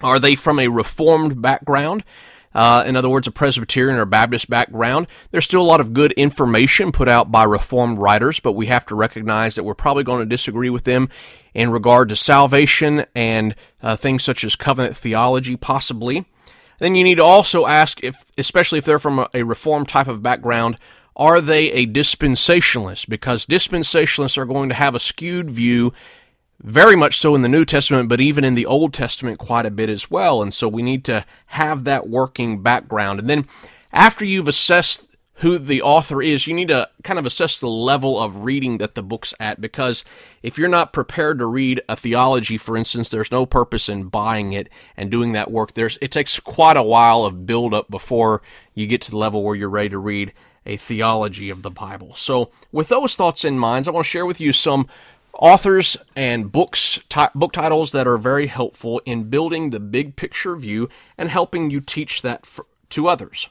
Are 0.00 0.19
they 0.19 0.35
from 0.35 0.58
a 0.58 0.69
reformed 0.69 1.41
background? 1.41 2.05
Uh, 2.52 2.82
in 2.85 2.97
other 2.97 3.08
words, 3.08 3.29
a 3.29 3.31
Presbyterian 3.31 3.99
or 3.99 4.05
Baptist 4.05 4.50
background. 4.50 5.06
There's 5.31 5.44
still 5.44 5.62
a 5.62 5.62
lot 5.62 5.81
of 5.81 5.93
good 5.93 6.12
information 6.12 6.91
put 6.91 7.08
out 7.08 7.31
by 7.31 7.44
Reformed 7.44 7.99
writers, 7.99 8.41
but 8.41 8.52
we 8.52 8.67
have 8.67 8.85
to 8.87 8.94
recognize 8.94 9.55
that 9.55 9.64
we're 9.64 9.75
probably 9.75 10.02
going 10.02 10.20
to 10.20 10.26
disagree 10.26 10.70
with 10.70 10.85
them 10.85 11.08
in 11.55 11.70
regard 11.70 12.08
to 12.08 12.17
salvation 12.17 13.05
and 13.14 13.55
uh, 13.82 13.97
things 13.97 14.25
such 14.25 14.43
as 14.43 14.56
covenant 14.56 14.97
theology, 14.97 15.56
possibly. 15.56 16.26
Then 16.79 16.94
you 16.94 17.05
need 17.05 17.17
to 17.17 17.25
also 17.25 17.67
ask 17.67 18.02
if, 18.02 18.25
especially 18.37 18.79
if 18.79 18.85
they're 18.85 18.99
from 18.99 19.20
a, 19.20 19.29
a 19.35 19.43
Reformed 19.43 19.88
type 19.88 20.08
of 20.08 20.23
background, 20.23 20.79
are 21.14 21.41
they 21.41 21.70
a 21.73 21.87
dispensationalist? 21.87 23.08
Because 23.08 23.46
dispensationalists 23.46 24.38
are 24.38 24.46
going 24.46 24.70
to 24.70 24.75
have 24.75 24.94
a 24.94 25.00
skewed 25.00 25.50
view 25.50 25.93
very 26.62 26.94
much 26.94 27.18
so 27.18 27.34
in 27.34 27.42
the 27.42 27.48
New 27.48 27.64
Testament, 27.64 28.08
but 28.08 28.20
even 28.20 28.44
in 28.44 28.54
the 28.54 28.66
Old 28.66 28.92
Testament 28.92 29.38
quite 29.38 29.66
a 29.66 29.70
bit 29.70 29.88
as 29.88 30.10
well. 30.10 30.42
And 30.42 30.52
so 30.52 30.68
we 30.68 30.82
need 30.82 31.04
to 31.06 31.24
have 31.46 31.84
that 31.84 32.08
working 32.08 32.62
background. 32.62 33.18
And 33.18 33.30
then 33.30 33.46
after 33.92 34.24
you've 34.24 34.48
assessed 34.48 35.06
who 35.36 35.58
the 35.58 35.80
author 35.80 36.20
is, 36.20 36.46
you 36.46 36.52
need 36.52 36.68
to 36.68 36.86
kind 37.02 37.18
of 37.18 37.24
assess 37.24 37.58
the 37.58 37.66
level 37.66 38.20
of 38.20 38.44
reading 38.44 38.76
that 38.76 38.94
the 38.94 39.02
book's 39.02 39.32
at 39.40 39.58
because 39.58 40.04
if 40.42 40.58
you're 40.58 40.68
not 40.68 40.92
prepared 40.92 41.38
to 41.38 41.46
read 41.46 41.80
a 41.88 41.96
theology, 41.96 42.58
for 42.58 42.76
instance, 42.76 43.08
there's 43.08 43.32
no 43.32 43.46
purpose 43.46 43.88
in 43.88 44.04
buying 44.04 44.52
it 44.52 44.68
and 44.98 45.10
doing 45.10 45.32
that 45.32 45.50
work. 45.50 45.72
There's 45.72 45.96
it 46.02 46.12
takes 46.12 46.38
quite 46.38 46.76
a 46.76 46.82
while 46.82 47.24
of 47.24 47.46
build 47.46 47.72
up 47.72 47.90
before 47.90 48.42
you 48.74 48.86
get 48.86 49.00
to 49.02 49.10
the 49.10 49.16
level 49.16 49.42
where 49.42 49.56
you're 49.56 49.70
ready 49.70 49.88
to 49.88 49.98
read 49.98 50.34
a 50.66 50.76
theology 50.76 51.48
of 51.48 51.62
the 51.62 51.70
Bible. 51.70 52.14
So, 52.14 52.50
with 52.70 52.88
those 52.88 53.14
thoughts 53.14 53.44
in 53.44 53.58
mind, 53.58 53.88
I 53.88 53.92
want 53.92 54.04
to 54.04 54.10
share 54.10 54.26
with 54.26 54.40
you 54.40 54.52
some 54.52 54.86
authors 55.35 55.97
and 56.17 56.53
books 56.53 57.00
t- 57.09 57.27
book 57.35 57.53
titles 57.53 57.93
that 57.93 58.06
are 58.06 58.19
very 58.19 58.47
helpful 58.47 59.00
in 59.05 59.31
building 59.31 59.71
the 59.71 59.81
big 59.81 60.17
picture 60.17 60.56
view 60.56 60.88
and 61.17 61.29
helping 61.29 61.71
you 61.71 61.81
teach 61.81 62.23
that 62.23 62.47
for, 62.47 62.67
to 62.91 63.09
others. 63.09 63.49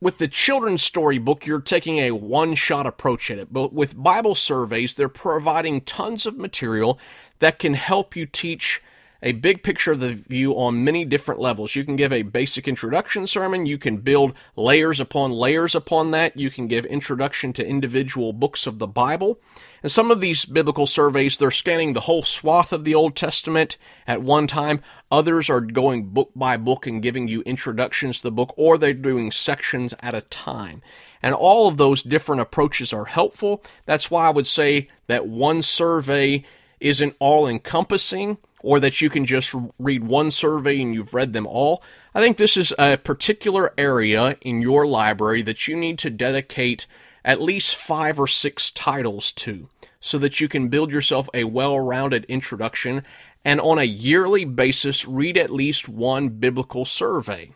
With 0.00 0.18
the 0.18 0.28
children's 0.28 0.82
storybook, 0.82 1.44
you're 1.44 1.60
taking 1.60 1.98
a 1.98 2.12
one 2.12 2.54
shot 2.54 2.86
approach 2.86 3.30
at 3.32 3.38
it, 3.38 3.52
but 3.52 3.72
with 3.72 4.00
Bible 4.00 4.36
surveys, 4.36 4.94
they're 4.94 5.08
providing 5.08 5.80
tons 5.80 6.24
of 6.24 6.38
material 6.38 7.00
that 7.40 7.58
can 7.58 7.74
help 7.74 8.14
you 8.14 8.24
teach 8.24 8.80
a 9.22 9.32
big 9.32 9.62
picture 9.62 9.92
of 9.92 10.00
the 10.00 10.14
view 10.14 10.52
on 10.52 10.84
many 10.84 11.04
different 11.04 11.40
levels. 11.40 11.74
You 11.74 11.84
can 11.84 11.96
give 11.96 12.12
a 12.12 12.22
basic 12.22 12.68
introduction 12.68 13.26
sermon, 13.26 13.66
you 13.66 13.78
can 13.78 13.98
build 13.98 14.34
layers 14.54 15.00
upon 15.00 15.32
layers 15.32 15.74
upon 15.74 16.12
that, 16.12 16.38
you 16.38 16.50
can 16.50 16.68
give 16.68 16.86
introduction 16.86 17.52
to 17.54 17.66
individual 17.66 18.32
books 18.32 18.66
of 18.66 18.78
the 18.78 18.86
Bible. 18.86 19.40
And 19.82 19.92
some 19.92 20.10
of 20.10 20.20
these 20.20 20.44
biblical 20.44 20.86
surveys, 20.86 21.36
they're 21.36 21.50
scanning 21.50 21.92
the 21.92 22.00
whole 22.00 22.22
swath 22.22 22.72
of 22.72 22.84
the 22.84 22.94
Old 22.94 23.14
Testament 23.14 23.76
at 24.06 24.22
one 24.22 24.46
time. 24.46 24.80
Others 25.10 25.48
are 25.50 25.60
going 25.60 26.06
book 26.06 26.32
by 26.34 26.56
book 26.56 26.86
and 26.86 27.02
giving 27.02 27.28
you 27.28 27.42
introductions 27.42 28.18
to 28.18 28.24
the 28.24 28.32
book, 28.32 28.52
or 28.56 28.76
they're 28.76 28.92
doing 28.92 29.30
sections 29.30 29.94
at 30.00 30.14
a 30.14 30.22
time. 30.22 30.82
And 31.22 31.34
all 31.34 31.68
of 31.68 31.76
those 31.76 32.02
different 32.02 32.42
approaches 32.42 32.92
are 32.92 33.04
helpful. 33.04 33.62
That's 33.86 34.10
why 34.10 34.26
I 34.26 34.30
would 34.30 34.46
say 34.46 34.88
that 35.06 35.26
one 35.26 35.62
survey 35.62 36.44
isn't 36.80 37.16
all 37.18 37.46
encompassing 37.46 38.38
or 38.62 38.80
that 38.80 39.00
you 39.00 39.08
can 39.08 39.24
just 39.24 39.54
read 39.78 40.04
one 40.04 40.30
survey 40.30 40.80
and 40.80 40.94
you've 40.94 41.14
read 41.14 41.32
them 41.32 41.46
all. 41.46 41.82
I 42.14 42.20
think 42.20 42.36
this 42.36 42.56
is 42.56 42.74
a 42.78 42.96
particular 42.96 43.72
area 43.78 44.36
in 44.40 44.60
your 44.60 44.86
library 44.86 45.42
that 45.42 45.68
you 45.68 45.76
need 45.76 45.98
to 46.00 46.10
dedicate 46.10 46.86
at 47.24 47.42
least 47.42 47.76
five 47.76 48.18
or 48.18 48.26
six 48.26 48.70
titles 48.70 49.32
to 49.32 49.68
so 50.00 50.18
that 50.18 50.40
you 50.40 50.48
can 50.48 50.68
build 50.68 50.92
yourself 50.92 51.28
a 51.34 51.44
well 51.44 51.78
rounded 51.78 52.24
introduction 52.24 53.02
and 53.44 53.60
on 53.60 53.78
a 53.78 53.84
yearly 53.84 54.44
basis 54.44 55.06
read 55.06 55.36
at 55.36 55.50
least 55.50 55.88
one 55.88 56.28
biblical 56.28 56.84
survey 56.84 57.50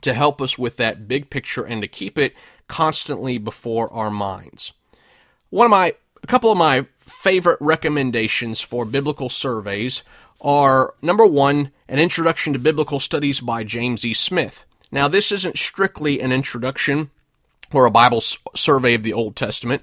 to 0.00 0.14
help 0.14 0.40
us 0.40 0.58
with 0.58 0.76
that 0.76 1.08
big 1.08 1.30
picture 1.30 1.64
and 1.64 1.82
to 1.82 1.88
keep 1.88 2.18
it 2.18 2.34
constantly 2.68 3.38
before 3.38 3.92
our 3.92 4.10
minds. 4.10 4.72
One 5.50 5.64
of 5.64 5.70
my 5.70 5.94
a 6.22 6.26
couple 6.26 6.50
of 6.50 6.58
my 6.58 6.86
favorite 7.00 7.58
recommendations 7.60 8.60
for 8.60 8.84
biblical 8.84 9.28
surveys 9.28 10.02
are 10.40 10.94
number 11.02 11.26
one, 11.26 11.72
an 11.88 11.98
introduction 11.98 12.52
to 12.52 12.58
biblical 12.58 13.00
studies 13.00 13.40
by 13.40 13.64
James 13.64 14.04
E. 14.04 14.14
Smith. 14.14 14.64
Now, 14.90 15.08
this 15.08 15.32
isn't 15.32 15.58
strictly 15.58 16.20
an 16.20 16.32
introduction 16.32 17.10
or 17.72 17.84
a 17.84 17.90
Bible 17.90 18.22
survey 18.54 18.94
of 18.94 19.02
the 19.02 19.12
Old 19.12 19.36
Testament. 19.36 19.82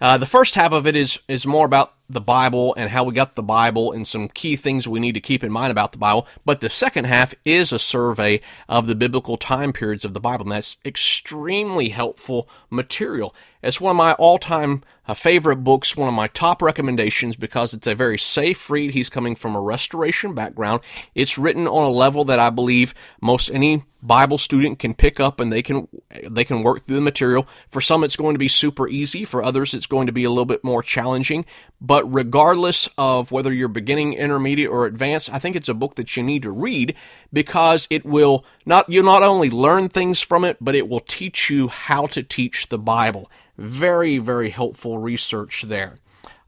Uh, 0.00 0.18
the 0.18 0.26
first 0.26 0.54
half 0.54 0.72
of 0.72 0.86
it 0.86 0.94
is 0.94 1.18
is 1.26 1.46
more 1.46 1.64
about 1.64 1.94
the 2.08 2.20
Bible 2.20 2.74
and 2.76 2.90
how 2.90 3.02
we 3.02 3.14
got 3.14 3.34
the 3.34 3.42
Bible 3.42 3.92
and 3.92 4.06
some 4.06 4.28
key 4.28 4.54
things 4.54 4.86
we 4.86 5.00
need 5.00 5.14
to 5.14 5.20
keep 5.20 5.42
in 5.42 5.50
mind 5.50 5.70
about 5.70 5.92
the 5.92 5.98
Bible. 5.98 6.26
But 6.44 6.60
the 6.60 6.68
second 6.68 7.06
half 7.06 7.34
is 7.44 7.72
a 7.72 7.78
survey 7.78 8.42
of 8.68 8.86
the 8.86 8.94
biblical 8.94 9.36
time 9.36 9.72
periods 9.72 10.04
of 10.04 10.12
the 10.12 10.20
Bible, 10.20 10.44
and 10.44 10.52
that's 10.52 10.76
extremely 10.84 11.88
helpful 11.88 12.48
material. 12.70 13.34
It's 13.66 13.80
one 13.80 13.90
of 13.90 13.96
my 13.96 14.12
all 14.12 14.38
time 14.38 14.82
uh, 15.08 15.14
favorite 15.14 15.56
books, 15.56 15.96
one 15.96 16.08
of 16.08 16.14
my 16.14 16.28
top 16.28 16.62
recommendations 16.62 17.36
because 17.36 17.74
it's 17.74 17.86
a 17.86 17.94
very 17.94 18.18
safe 18.18 18.68
read. 18.70 18.92
He's 18.92 19.10
coming 19.10 19.36
from 19.36 19.54
a 19.54 19.60
restoration 19.60 20.34
background. 20.34 20.80
It's 21.14 21.38
written 21.38 21.66
on 21.66 21.84
a 21.84 21.90
level 21.90 22.24
that 22.24 22.38
I 22.38 22.50
believe 22.50 22.94
most 23.20 23.50
any 23.50 23.84
Bible 24.02 24.38
student 24.38 24.78
can 24.78 24.94
pick 24.94 25.18
up 25.18 25.40
and 25.40 25.52
they 25.52 25.62
can 25.62 25.88
they 26.30 26.44
can 26.44 26.62
work 26.62 26.82
through 26.82 26.96
the 26.96 27.02
material. 27.02 27.46
For 27.68 27.80
some 27.80 28.04
it's 28.04 28.16
going 28.16 28.34
to 28.34 28.38
be 28.38 28.48
super 28.48 28.88
easy, 28.88 29.24
for 29.24 29.42
others 29.42 29.74
it's 29.74 29.86
going 29.86 30.06
to 30.06 30.12
be 30.12 30.24
a 30.24 30.30
little 30.30 30.44
bit 30.44 30.62
more 30.62 30.82
challenging, 30.82 31.44
but 31.80 32.04
regardless 32.12 32.88
of 32.98 33.32
whether 33.32 33.52
you're 33.52 33.68
beginning, 33.68 34.12
intermediate 34.12 34.70
or 34.70 34.86
advanced, 34.86 35.32
I 35.32 35.38
think 35.38 35.56
it's 35.56 35.68
a 35.68 35.74
book 35.74 35.96
that 35.96 36.16
you 36.16 36.22
need 36.22 36.42
to 36.42 36.50
read 36.50 36.94
because 37.32 37.86
it 37.90 38.04
will 38.04 38.44
not 38.64 38.88
you 38.88 39.02
not 39.02 39.22
only 39.22 39.50
learn 39.50 39.88
things 39.88 40.20
from 40.20 40.44
it, 40.44 40.56
but 40.60 40.74
it 40.74 40.88
will 40.88 41.00
teach 41.00 41.50
you 41.50 41.68
how 41.68 42.06
to 42.08 42.22
teach 42.22 42.68
the 42.68 42.78
Bible. 42.78 43.30
Very 43.58 44.18
very 44.18 44.50
helpful 44.50 44.98
research 44.98 45.62
there. 45.62 45.98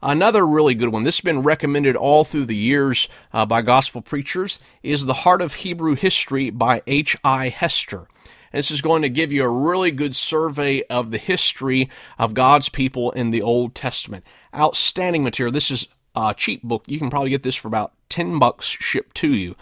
Another 0.01 0.47
really 0.47 0.75
good 0.75 0.93
one, 0.93 1.03
this 1.03 1.17
has 1.17 1.23
been 1.23 1.43
recommended 1.43 1.97
all 1.97 2.23
through 2.23 2.45
the 2.45 2.55
years 2.55 3.09
uh, 3.33 3.45
by 3.45 3.61
gospel 3.61 4.01
preachers, 4.01 4.57
is 4.81 5.05
The 5.05 5.13
Heart 5.13 5.41
of 5.41 5.55
Hebrew 5.55 5.95
History 5.95 6.49
by 6.49 6.81
H.I. 6.87 7.49
Hester. 7.49 8.07
this 8.53 8.71
is 8.71 8.81
going 8.81 9.01
to 9.01 9.09
give 9.09 9.33
you 9.33 9.43
a 9.43 9.49
really 9.49 9.91
good 9.91 10.15
survey 10.15 10.83
of 10.83 11.11
the 11.11 11.17
history 11.17 11.89
of 12.17 12.33
God's 12.33 12.69
people 12.69 13.11
in 13.11 13.31
the 13.31 13.41
Old 13.41 13.75
Testament. 13.75 14.23
Outstanding 14.55 15.21
material. 15.21 15.51
This 15.51 15.69
is 15.69 15.89
a 16.15 16.33
cheap 16.33 16.63
book. 16.63 16.85
You 16.87 16.97
can 16.97 17.09
probably 17.09 17.31
get 17.31 17.43
this 17.43 17.55
for 17.55 17.67
about 17.67 17.91
10 18.07 18.39
bucks 18.39 18.67
shipped 18.67 19.17
to 19.17 19.33
you. 19.33 19.57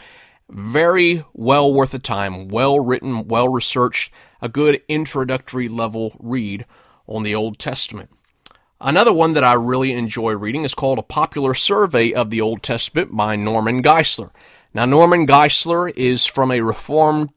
Very 0.50 1.26
well 1.34 1.74
worth 1.74 1.92
the 1.92 2.00
time, 2.00 2.48
well 2.48 2.80
written, 2.80 3.28
well 3.28 3.50
researched, 3.50 4.14
a 4.40 4.50
good 4.50 4.84
introductory 4.88 5.68
level 5.68 6.16
read 6.20 6.66
on 7.08 7.24
the 7.24 7.36
Old 7.36 7.60
Testament. 7.60 8.10
Another 8.80 9.14
one 9.14 9.34
that 9.34 9.44
I 9.44 9.54
really 9.54 9.94
enjoy 9.94 10.34
reading 10.34 10.64
is 10.64 10.76
called 10.76 11.00
A 11.00 11.04
Popular 11.04 11.54
Survey 11.54 12.14
of 12.14 12.30
the 12.30 12.42
Old 12.42 12.62
Testament 12.62 13.16
by 13.16 13.36
Norman 13.36 13.82
Geisler. 13.82 14.30
Now, 14.74 14.86
Norman 14.86 15.26
Geisler 15.26 15.92
is 15.96 16.26
from 16.28 16.52
a 16.52 16.62
Reformed 16.62 17.32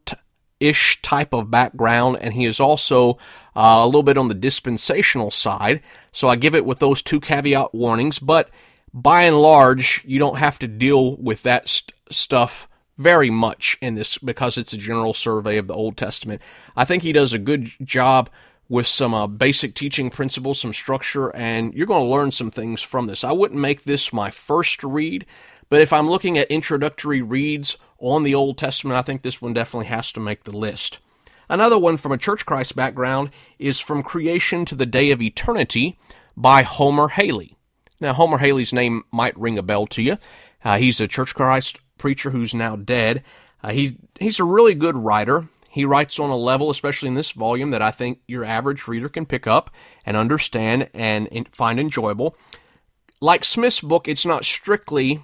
ish 0.59 1.01
type 1.01 1.33
of 1.33 1.49
background, 1.49 2.19
and 2.21 2.33
he 2.35 2.45
is 2.45 2.59
also 2.59 3.13
uh, 3.55 3.81
a 3.81 3.85
little 3.87 4.03
bit 4.03 4.17
on 4.17 4.27
the 4.27 4.35
dispensational 4.35 5.31
side. 5.31 5.81
So 6.11 6.27
I 6.27 6.35
give 6.35 6.53
it 6.53 6.65
with 6.65 6.79
those 6.79 7.01
two 7.01 7.19
caveat 7.19 7.73
warnings, 7.73 8.19
but 8.19 8.51
by 8.93 9.23
and 9.23 9.39
large, 9.39 10.03
you 10.05 10.19
don't 10.19 10.37
have 10.37 10.59
to 10.59 10.67
deal 10.67 11.17
with 11.17 11.41
that 11.43 11.67
st- 11.67 11.93
stuff 12.11 12.67
very 12.97 13.31
much 13.31 13.77
in 13.81 13.95
this 13.95 14.19
because 14.19 14.57
it's 14.57 14.73
a 14.73 14.77
general 14.77 15.13
survey 15.13 15.57
of 15.57 15.67
the 15.67 15.73
Old 15.73 15.97
Testament. 15.97 16.41
I 16.75 16.85
think 16.85 17.01
he 17.01 17.13
does 17.13 17.33
a 17.33 17.39
good 17.39 17.71
job 17.83 18.29
with 18.71 18.87
some 18.87 19.13
uh, 19.13 19.27
basic 19.27 19.75
teaching 19.75 20.09
principles, 20.09 20.61
some 20.61 20.71
structure, 20.73 21.29
and 21.35 21.73
you're 21.73 21.85
going 21.85 22.05
to 22.05 22.09
learn 22.09 22.31
some 22.31 22.49
things 22.49 22.81
from 22.81 23.05
this. 23.05 23.21
I 23.21 23.33
wouldn't 23.33 23.59
make 23.59 23.83
this 23.83 24.13
my 24.13 24.31
first 24.31 24.81
read, 24.81 25.25
but 25.67 25.81
if 25.81 25.91
I'm 25.91 26.09
looking 26.09 26.37
at 26.37 26.49
introductory 26.49 27.21
reads 27.21 27.75
on 27.97 28.23
the 28.23 28.33
Old 28.33 28.57
Testament, 28.57 28.97
I 28.97 29.01
think 29.01 29.23
this 29.23 29.41
one 29.41 29.51
definitely 29.51 29.87
has 29.87 30.13
to 30.13 30.21
make 30.21 30.45
the 30.45 30.55
list. 30.55 30.99
Another 31.49 31.77
one 31.77 31.97
from 31.97 32.13
a 32.13 32.17
Church 32.17 32.45
Christ 32.45 32.73
background 32.73 33.31
is 33.59 33.81
From 33.81 34.03
Creation 34.03 34.63
to 34.63 34.75
the 34.75 34.85
Day 34.85 35.11
of 35.11 35.21
Eternity 35.21 35.99
by 36.37 36.63
Homer 36.63 37.09
Hailey. 37.09 37.57
Now, 37.99 38.13
Homer 38.13 38.37
Hailey's 38.37 38.71
name 38.71 39.03
might 39.11 39.37
ring 39.37 39.57
a 39.57 39.63
bell 39.63 39.85
to 39.87 40.01
you. 40.01 40.17
Uh, 40.63 40.77
he's 40.77 41.01
a 41.01 41.09
Church 41.09 41.35
Christ 41.35 41.77
preacher 41.97 42.29
who's 42.29 42.53
now 42.55 42.77
dead. 42.77 43.21
Uh, 43.61 43.73
he, 43.73 43.97
he's 44.17 44.39
a 44.39 44.45
really 44.45 44.75
good 44.75 44.95
writer. 44.95 45.49
He 45.71 45.85
writes 45.85 46.19
on 46.19 46.29
a 46.29 46.35
level, 46.35 46.69
especially 46.69 47.07
in 47.07 47.13
this 47.13 47.31
volume, 47.31 47.71
that 47.71 47.81
I 47.81 47.91
think 47.91 48.19
your 48.27 48.43
average 48.43 48.87
reader 48.87 49.07
can 49.07 49.25
pick 49.25 49.47
up 49.47 49.71
and 50.05 50.17
understand 50.17 50.89
and 50.93 51.29
find 51.53 51.79
enjoyable. 51.79 52.35
Like 53.21 53.45
Smith's 53.45 53.79
book, 53.79 54.07
it's 54.07 54.25
not 54.25 54.43
strictly 54.43 55.23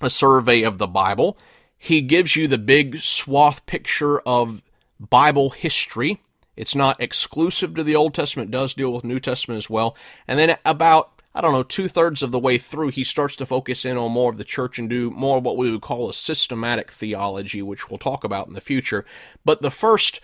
a 0.00 0.08
survey 0.08 0.62
of 0.62 0.78
the 0.78 0.86
Bible. 0.86 1.36
He 1.76 2.00
gives 2.00 2.36
you 2.36 2.48
the 2.48 2.56
big 2.56 2.98
swath 2.98 3.66
picture 3.66 4.20
of 4.20 4.62
Bible 4.98 5.50
history. 5.50 6.22
It's 6.56 6.74
not 6.74 6.98
exclusive 6.98 7.74
to 7.74 7.84
the 7.84 7.96
Old 7.96 8.14
Testament, 8.14 8.50
does 8.50 8.72
deal 8.72 8.94
with 8.94 9.04
New 9.04 9.20
Testament 9.20 9.58
as 9.58 9.68
well. 9.68 9.94
And 10.26 10.38
then 10.38 10.56
about 10.64 11.15
I 11.36 11.42
don't 11.42 11.52
know, 11.52 11.62
two 11.62 11.86
thirds 11.86 12.22
of 12.22 12.30
the 12.30 12.38
way 12.38 12.56
through, 12.56 12.88
he 12.88 13.04
starts 13.04 13.36
to 13.36 13.44
focus 13.44 13.84
in 13.84 13.98
on 13.98 14.10
more 14.10 14.30
of 14.30 14.38
the 14.38 14.44
church 14.44 14.78
and 14.78 14.88
do 14.88 15.10
more 15.10 15.36
of 15.36 15.44
what 15.44 15.58
we 15.58 15.70
would 15.70 15.82
call 15.82 16.08
a 16.08 16.14
systematic 16.14 16.90
theology, 16.90 17.60
which 17.60 17.90
we'll 17.90 17.98
talk 17.98 18.24
about 18.24 18.48
in 18.48 18.54
the 18.54 18.60
future. 18.62 19.04
But 19.44 19.60
the 19.60 19.70
first, 19.70 20.22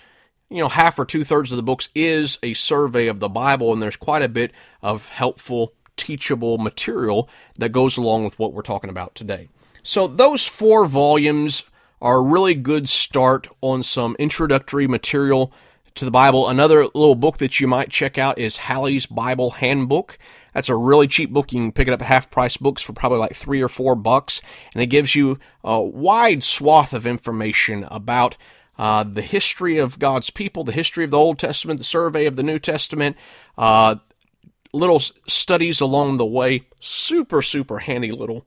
you 0.48 0.56
know, 0.56 0.70
half 0.70 0.98
or 0.98 1.04
two 1.04 1.22
thirds 1.22 1.52
of 1.52 1.56
the 1.56 1.62
books 1.62 1.90
is 1.94 2.38
a 2.42 2.54
survey 2.54 3.08
of 3.08 3.20
the 3.20 3.28
Bible, 3.28 3.74
and 3.74 3.82
there's 3.82 3.94
quite 3.94 4.22
a 4.22 4.28
bit 4.28 4.52
of 4.80 5.10
helpful, 5.10 5.74
teachable 5.98 6.56
material 6.56 7.28
that 7.58 7.72
goes 7.72 7.98
along 7.98 8.24
with 8.24 8.38
what 8.38 8.54
we're 8.54 8.62
talking 8.62 8.88
about 8.88 9.14
today. 9.14 9.48
So 9.82 10.06
those 10.06 10.46
four 10.46 10.86
volumes 10.86 11.64
are 12.00 12.16
a 12.16 12.22
really 12.22 12.54
good 12.54 12.88
start 12.88 13.48
on 13.60 13.82
some 13.82 14.16
introductory 14.18 14.86
material 14.86 15.52
to 15.94 16.06
the 16.06 16.10
Bible. 16.10 16.48
Another 16.48 16.84
little 16.84 17.14
book 17.14 17.36
that 17.36 17.60
you 17.60 17.68
might 17.68 17.90
check 17.90 18.16
out 18.16 18.38
is 18.38 18.56
Halley's 18.56 19.04
Bible 19.04 19.50
Handbook. 19.50 20.18
That's 20.54 20.68
a 20.68 20.76
really 20.76 21.06
cheap 21.06 21.30
book. 21.30 21.52
You 21.52 21.60
can 21.60 21.72
pick 21.72 21.88
it 21.88 21.94
up 21.94 22.02
at 22.02 22.06
half 22.06 22.30
price 22.30 22.56
books 22.56 22.82
for 22.82 22.92
probably 22.92 23.18
like 23.18 23.34
three 23.34 23.62
or 23.62 23.68
four 23.68 23.94
bucks, 23.94 24.40
and 24.74 24.82
it 24.82 24.86
gives 24.86 25.14
you 25.14 25.38
a 25.64 25.80
wide 25.80 26.44
swath 26.44 26.92
of 26.92 27.06
information 27.06 27.84
about 27.90 28.36
uh, 28.78 29.04
the 29.04 29.22
history 29.22 29.78
of 29.78 29.98
God's 29.98 30.30
people, 30.30 30.64
the 30.64 30.72
history 30.72 31.04
of 31.04 31.10
the 31.10 31.18
Old 31.18 31.38
Testament, 31.38 31.78
the 31.78 31.84
survey 31.84 32.26
of 32.26 32.36
the 32.36 32.42
New 32.42 32.58
Testament, 32.58 33.16
uh, 33.56 33.96
little 34.72 35.00
studies 35.00 35.80
along 35.80 36.16
the 36.16 36.26
way. 36.26 36.64
Super, 36.80 37.42
super 37.42 37.80
handy 37.80 38.10
little 38.10 38.46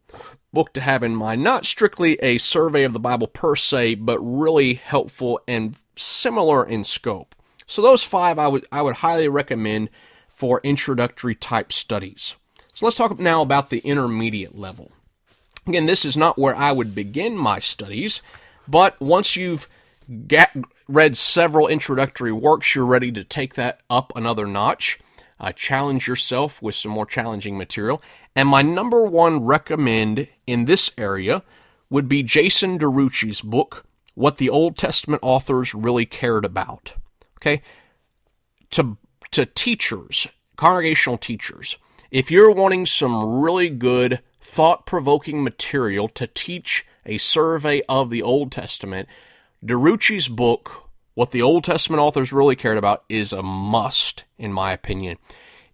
book 0.51 0.73
to 0.73 0.81
have 0.81 1.03
in 1.03 1.15
mind. 1.15 1.43
Not 1.43 1.65
strictly 1.65 2.15
a 2.15 2.37
survey 2.37 2.83
of 2.83 2.93
the 2.93 2.99
Bible 2.99 3.27
per 3.27 3.55
se, 3.55 3.95
but 3.95 4.19
really 4.19 4.75
helpful 4.75 5.39
and 5.47 5.75
similar 5.95 6.65
in 6.65 6.83
scope. 6.83 7.35
So 7.67 7.81
those 7.81 8.03
five 8.03 8.39
I 8.39 8.47
would 8.47 8.65
I 8.71 8.81
would 8.81 8.95
highly 8.95 9.27
recommend 9.27 9.89
for 10.35 10.59
introductory 10.63 11.33
type 11.33 11.71
studies. 11.71 12.35
So 12.73 12.85
let's 12.85 12.97
talk 12.97 13.17
now 13.17 13.41
about 13.41 13.69
the 13.69 13.79
intermediate 13.79 14.57
level. 14.57 14.91
Again, 15.65 15.85
this 15.85 16.03
is 16.03 16.17
not 16.17 16.37
where 16.37 16.53
I 16.53 16.73
would 16.73 16.93
begin 16.93 17.37
my 17.37 17.59
studies, 17.59 18.21
but 18.67 18.99
once 18.99 19.37
you've 19.37 19.69
get, 20.27 20.53
read 20.89 21.15
several 21.15 21.69
introductory 21.69 22.33
works, 22.33 22.75
you're 22.75 22.85
ready 22.85 23.13
to 23.13 23.23
take 23.23 23.53
that 23.53 23.79
up 23.89 24.11
another 24.13 24.45
notch. 24.45 24.99
Uh, 25.39 25.53
challenge 25.53 26.05
yourself 26.05 26.61
with 26.61 26.75
some 26.75 26.91
more 26.91 27.05
challenging 27.05 27.57
material. 27.57 28.01
And 28.35 28.49
my 28.49 28.61
number 28.61 29.05
one 29.05 29.45
recommend 29.45 30.27
in 30.45 30.65
this 30.65 30.91
area 30.97 31.43
would 31.89 32.09
be 32.09 32.23
Jason 32.23 32.77
DeRouchie's 32.77 33.39
book, 33.39 33.85
What 34.15 34.35
the 34.35 34.49
Old 34.49 34.75
Testament 34.77 35.21
Authors 35.23 35.73
Really 35.73 36.05
Cared 36.05 36.43
About. 36.43 36.95
Okay? 37.39 37.61
To 38.71 38.97
to 39.35 39.45
teachers, 39.45 40.27
congregational 40.55 41.17
teachers, 41.17 41.77
if 42.09 42.31
you're 42.31 42.51
wanting 42.51 42.85
some 42.85 43.41
really 43.41 43.69
good, 43.69 44.21
thought 44.39 44.85
provoking 44.85 45.43
material 45.43 46.07
to 46.07 46.25
teach 46.25 46.85
a 47.05 47.17
survey 47.17 47.81
of 47.89 48.09
the 48.09 48.21
Old 48.21 48.49
Testament, 48.53 49.09
DeRouchie's 49.61 50.29
book, 50.29 50.87
What 51.15 51.31
the 51.31 51.41
Old 51.41 51.65
Testament 51.65 51.99
Authors 51.99 52.31
Really 52.31 52.55
Cared 52.55 52.77
About, 52.77 53.03
is 53.09 53.33
a 53.33 53.43
must, 53.43 54.23
in 54.37 54.53
my 54.53 54.71
opinion. 54.71 55.17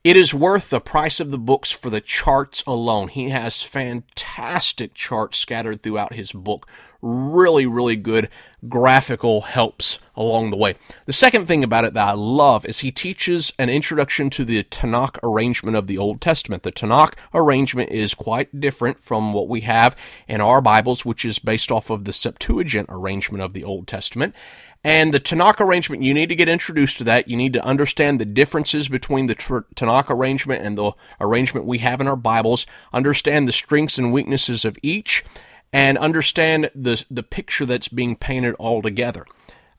It 0.03 0.17
is 0.17 0.33
worth 0.33 0.71
the 0.71 0.81
price 0.81 1.19
of 1.19 1.29
the 1.29 1.37
books 1.37 1.69
for 1.69 1.91
the 1.91 2.01
charts 2.01 2.63
alone. 2.65 3.09
He 3.09 3.29
has 3.29 3.61
fantastic 3.61 4.95
charts 4.95 5.37
scattered 5.37 5.83
throughout 5.83 6.13
his 6.13 6.31
book. 6.31 6.67
Really, 7.03 7.67
really 7.67 7.95
good 7.95 8.27
graphical 8.67 9.41
helps 9.41 9.99
along 10.15 10.49
the 10.49 10.57
way. 10.57 10.75
The 11.05 11.13
second 11.13 11.47
thing 11.47 11.63
about 11.63 11.85
it 11.85 11.93
that 11.93 12.09
I 12.09 12.13
love 12.13 12.65
is 12.65 12.79
he 12.79 12.91
teaches 12.91 13.51
an 13.57 13.69
introduction 13.69 14.29
to 14.31 14.45
the 14.45 14.63
Tanakh 14.63 15.17
arrangement 15.23 15.77
of 15.77 15.87
the 15.87 15.97
Old 15.97 16.21
Testament. 16.21 16.63
The 16.63 16.71
Tanakh 16.71 17.13
arrangement 17.33 17.91
is 17.91 18.13
quite 18.13 18.59
different 18.59 19.01
from 19.01 19.33
what 19.33 19.47
we 19.47 19.61
have 19.61 19.95
in 20.27 20.41
our 20.41 20.61
Bibles, 20.61 21.05
which 21.05 21.25
is 21.25 21.39
based 21.39 21.71
off 21.71 21.89
of 21.89 22.05
the 22.05 22.13
Septuagint 22.13 22.87
arrangement 22.89 23.43
of 23.43 23.53
the 23.53 23.63
Old 23.63 23.87
Testament. 23.87 24.35
And 24.83 25.13
the 25.13 25.19
Tanakh 25.19 25.59
arrangement, 25.59 26.03
you 26.03 26.13
need 26.13 26.29
to 26.29 26.35
get 26.35 26.49
introduced 26.49 26.97
to 26.97 27.03
that. 27.05 27.27
You 27.27 27.37
need 27.37 27.53
to 27.53 27.63
understand 27.63 28.19
the 28.19 28.25
differences 28.25 28.89
between 28.89 29.27
the 29.27 29.35
Tanakh 29.35 30.09
arrangement 30.09 30.63
and 30.63 30.77
the 30.77 30.91
arrangement 31.19 31.65
we 31.65 31.79
have 31.79 32.01
in 32.01 32.07
our 32.07 32.15
Bibles, 32.15 32.65
understand 32.91 33.47
the 33.47 33.53
strengths 33.53 33.97
and 33.97 34.11
weaknesses 34.11 34.65
of 34.65 34.77
each, 34.81 35.23
and 35.73 35.97
understand 35.97 36.69
the, 36.75 37.03
the 37.09 37.23
picture 37.23 37.65
that's 37.65 37.87
being 37.87 38.15
painted 38.15 38.55
all 38.55 38.81
together. 38.81 39.25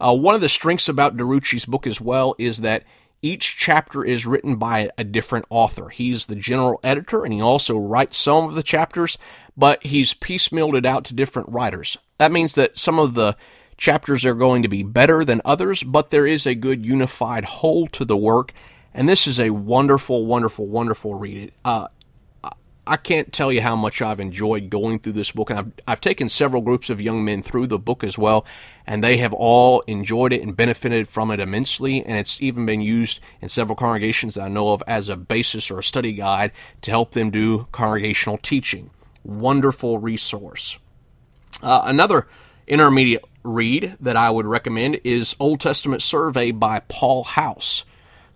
Uh, 0.00 0.16
one 0.16 0.34
of 0.34 0.40
the 0.40 0.48
strengths 0.48 0.88
about 0.88 1.16
DeRouchie's 1.16 1.66
book 1.66 1.86
as 1.86 2.00
well 2.00 2.34
is 2.38 2.58
that 2.58 2.84
each 3.20 3.56
chapter 3.56 4.04
is 4.04 4.26
written 4.26 4.56
by 4.56 4.90
a 4.98 5.04
different 5.04 5.44
author. 5.48 5.90
He's 5.90 6.26
the 6.26 6.34
general 6.34 6.80
editor 6.82 7.24
and 7.24 7.32
he 7.32 7.40
also 7.40 7.78
writes 7.78 8.16
some 8.16 8.48
of 8.48 8.56
the 8.56 8.64
chapters, 8.64 9.16
but 9.56 9.84
he's 9.86 10.12
piecemealed 10.12 10.76
it 10.76 10.84
out 10.84 11.04
to 11.04 11.14
different 11.14 11.48
writers. 11.50 11.96
That 12.18 12.32
means 12.32 12.54
that 12.54 12.78
some 12.78 12.98
of 12.98 13.14
the 13.14 13.36
chapters 13.76 14.24
are 14.24 14.34
going 14.34 14.62
to 14.62 14.68
be 14.68 14.82
better 14.82 15.24
than 15.24 15.40
others, 15.44 15.84
but 15.84 16.10
there 16.10 16.26
is 16.26 16.46
a 16.46 16.56
good 16.56 16.84
unified 16.84 17.44
whole 17.44 17.86
to 17.88 18.04
the 18.04 18.16
work. 18.16 18.52
And 18.92 19.08
this 19.08 19.26
is 19.26 19.38
a 19.38 19.50
wonderful, 19.50 20.26
wonderful, 20.26 20.66
wonderful 20.66 21.14
read. 21.14 21.52
Uh, 21.64 21.88
I 22.84 22.96
can't 22.96 23.32
tell 23.32 23.52
you 23.52 23.60
how 23.62 23.76
much 23.76 24.02
I've 24.02 24.18
enjoyed 24.18 24.68
going 24.68 24.98
through 24.98 25.12
this 25.12 25.30
book, 25.30 25.50
and 25.50 25.58
I've, 25.58 25.72
I've 25.86 26.00
taken 26.00 26.28
several 26.28 26.62
groups 26.62 26.90
of 26.90 27.00
young 27.00 27.24
men 27.24 27.40
through 27.40 27.68
the 27.68 27.78
book 27.78 28.02
as 28.02 28.18
well, 28.18 28.44
and 28.86 29.04
they 29.04 29.18
have 29.18 29.32
all 29.32 29.80
enjoyed 29.82 30.32
it 30.32 30.42
and 30.42 30.56
benefited 30.56 31.06
from 31.06 31.30
it 31.30 31.38
immensely. 31.38 32.04
And 32.04 32.18
it's 32.18 32.42
even 32.42 32.66
been 32.66 32.80
used 32.80 33.20
in 33.40 33.48
several 33.48 33.76
congregations 33.76 34.34
that 34.34 34.42
I 34.42 34.48
know 34.48 34.70
of 34.72 34.82
as 34.88 35.08
a 35.08 35.16
basis 35.16 35.70
or 35.70 35.78
a 35.78 35.84
study 35.84 36.12
guide 36.12 36.50
to 36.82 36.90
help 36.90 37.12
them 37.12 37.30
do 37.30 37.68
congregational 37.70 38.38
teaching. 38.38 38.90
Wonderful 39.22 39.98
resource. 39.98 40.76
Uh, 41.62 41.82
another 41.84 42.26
intermediate 42.66 43.24
read 43.44 43.96
that 44.00 44.16
I 44.16 44.30
would 44.30 44.46
recommend 44.46 45.00
is 45.04 45.36
Old 45.38 45.60
Testament 45.60 46.02
Survey 46.02 46.50
by 46.50 46.80
Paul 46.88 47.22
House. 47.22 47.84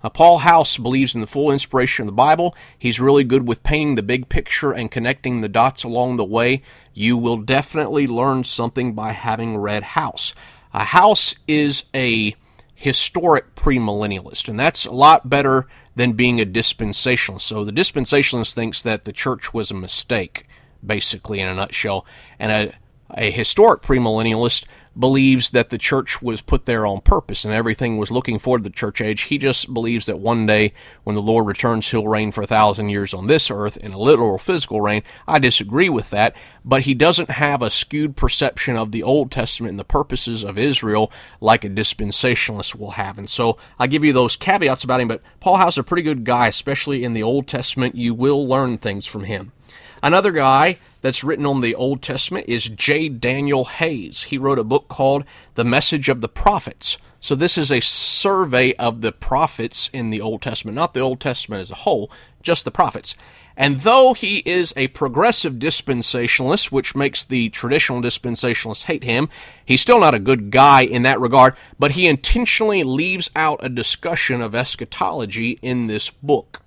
Paul 0.08 0.38
House 0.38 0.76
believes 0.76 1.14
in 1.14 1.20
the 1.20 1.26
full 1.26 1.50
inspiration 1.50 2.02
of 2.02 2.06
the 2.06 2.12
Bible. 2.12 2.54
He's 2.78 3.00
really 3.00 3.24
good 3.24 3.46
with 3.46 3.62
painting 3.62 3.94
the 3.94 4.02
big 4.02 4.28
picture 4.28 4.72
and 4.72 4.90
connecting 4.90 5.40
the 5.40 5.48
dots 5.48 5.84
along 5.84 6.16
the 6.16 6.24
way. 6.24 6.62
You 6.92 7.16
will 7.16 7.38
definitely 7.38 8.06
learn 8.06 8.44
something 8.44 8.94
by 8.94 9.12
having 9.12 9.56
read 9.56 9.82
House. 9.82 10.34
A 10.72 10.84
House 10.84 11.34
is 11.48 11.84
a 11.94 12.34
historic 12.74 13.54
premillennialist, 13.54 14.48
and 14.48 14.60
that's 14.60 14.84
a 14.84 14.92
lot 14.92 15.30
better 15.30 15.66
than 15.94 16.12
being 16.12 16.40
a 16.40 16.46
dispensationalist. 16.46 17.40
So 17.40 17.64
the 17.64 17.72
dispensationalist 17.72 18.52
thinks 18.52 18.82
that 18.82 19.04
the 19.04 19.12
church 19.12 19.54
was 19.54 19.70
a 19.70 19.74
mistake, 19.74 20.46
basically, 20.84 21.40
in 21.40 21.48
a 21.48 21.54
nutshell, 21.54 22.04
and 22.38 22.52
a, 22.52 22.74
a 23.10 23.30
historic 23.30 23.80
premillennialist 23.80 24.66
believes 24.98 25.50
that 25.50 25.70
the 25.70 25.78
church 25.78 26.22
was 26.22 26.40
put 26.40 26.64
there 26.64 26.86
on 26.86 27.00
purpose 27.00 27.44
and 27.44 27.52
everything 27.52 27.98
was 27.98 28.10
looking 28.10 28.38
forward 28.38 28.58
to 28.58 28.70
the 28.70 28.70
church 28.70 29.00
age. 29.00 29.22
He 29.22 29.38
just 29.38 29.72
believes 29.72 30.06
that 30.06 30.18
one 30.18 30.46
day 30.46 30.72
when 31.04 31.16
the 31.16 31.22
Lord 31.22 31.46
returns, 31.46 31.90
he'll 31.90 32.08
reign 32.08 32.32
for 32.32 32.42
a 32.42 32.46
thousand 32.46 32.88
years 32.88 33.12
on 33.12 33.26
this 33.26 33.50
earth 33.50 33.76
in 33.76 33.92
a 33.92 33.98
literal 33.98 34.38
physical 34.38 34.80
reign. 34.80 35.02
I 35.28 35.38
disagree 35.38 35.88
with 35.88 36.10
that, 36.10 36.34
but 36.64 36.82
he 36.82 36.94
doesn't 36.94 37.30
have 37.30 37.62
a 37.62 37.70
skewed 37.70 38.16
perception 38.16 38.76
of 38.76 38.92
the 38.92 39.02
Old 39.02 39.30
Testament 39.30 39.70
and 39.70 39.80
the 39.80 39.84
purposes 39.84 40.42
of 40.42 40.58
Israel 40.58 41.12
like 41.40 41.64
a 41.64 41.68
dispensationalist 41.68 42.74
will 42.74 42.92
have. 42.92 43.18
And 43.18 43.28
so 43.28 43.58
I 43.78 43.86
give 43.86 44.04
you 44.04 44.12
those 44.12 44.36
caveats 44.36 44.84
about 44.84 45.00
him, 45.00 45.08
but 45.08 45.22
Paul 45.40 45.56
House 45.56 45.74
is 45.74 45.78
a 45.78 45.84
pretty 45.84 46.02
good 46.02 46.24
guy, 46.24 46.48
especially 46.48 47.04
in 47.04 47.14
the 47.14 47.22
Old 47.22 47.46
Testament. 47.46 47.94
You 47.94 48.14
will 48.14 48.46
learn 48.48 48.78
things 48.78 49.06
from 49.06 49.24
him. 49.24 49.52
Another 50.02 50.32
guy 50.32 50.78
that's 51.00 51.24
written 51.24 51.46
on 51.46 51.60
the 51.60 51.74
Old 51.74 52.02
Testament 52.02 52.46
is 52.48 52.68
J. 52.68 53.08
Daniel 53.08 53.64
Hays. 53.64 54.24
He 54.24 54.38
wrote 54.38 54.58
a 54.58 54.64
book 54.64 54.88
called 54.88 55.24
The 55.54 55.64
Message 55.64 56.08
of 56.08 56.20
the 56.20 56.28
Prophets. 56.28 56.98
So 57.20 57.34
this 57.34 57.58
is 57.58 57.72
a 57.72 57.80
survey 57.80 58.72
of 58.74 59.00
the 59.00 59.12
prophets 59.12 59.90
in 59.92 60.10
the 60.10 60.20
Old 60.20 60.42
Testament, 60.42 60.76
not 60.76 60.94
the 60.94 61.00
Old 61.00 61.20
Testament 61.20 61.60
as 61.60 61.70
a 61.70 61.76
whole, 61.76 62.10
just 62.42 62.64
the 62.64 62.70
prophets. 62.70 63.16
And 63.56 63.80
though 63.80 64.12
he 64.12 64.38
is 64.46 64.74
a 64.76 64.88
progressive 64.88 65.54
dispensationalist, 65.54 66.70
which 66.70 66.94
makes 66.94 67.24
the 67.24 67.48
traditional 67.48 68.02
dispensationalists 68.02 68.84
hate 68.84 69.02
him, 69.02 69.28
he's 69.64 69.80
still 69.80 69.98
not 69.98 70.14
a 70.14 70.20
good 70.20 70.50
guy 70.50 70.82
in 70.82 71.02
that 71.02 71.20
regard, 71.20 71.56
but 71.78 71.92
he 71.92 72.06
intentionally 72.06 72.82
leaves 72.82 73.30
out 73.34 73.58
a 73.62 73.70
discussion 73.70 74.42
of 74.42 74.54
eschatology 74.54 75.58
in 75.62 75.86
this 75.86 76.10
book. 76.10 76.62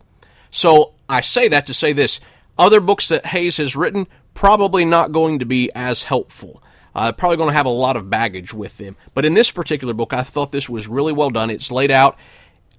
So 0.50 0.94
I 1.08 1.22
say 1.22 1.48
that 1.48 1.68
to 1.68 1.74
say 1.74 1.94
this 1.94 2.20
other 2.60 2.80
books 2.82 3.08
that 3.08 3.28
Hays 3.28 3.58
has 3.58 3.76
written, 3.76 4.06
probably 4.36 4.86
not 4.86 5.12
going 5.12 5.40
to 5.40 5.46
be 5.46 5.72
as 5.74 6.04
helpful. 6.04 6.62
Uh, 6.94 7.12
probably 7.12 7.38
going 7.38 7.50
to 7.50 7.56
have 7.56 7.66
a 7.66 7.70
lot 7.70 7.96
of 7.96 8.10
baggage 8.10 8.54
with 8.54 8.78
them. 8.78 8.98
But 9.14 9.24
in 9.24 9.34
this 9.34 9.52
particular 9.52 9.94
book, 9.94 10.14
I 10.14 10.24
thought 10.24 10.52
this 10.52 10.68
was 10.68 10.88
really 10.88 11.14
well 11.14 11.30
done. 11.30 11.50
It's 11.50 11.72
laid 11.72 11.92
out 11.92 12.18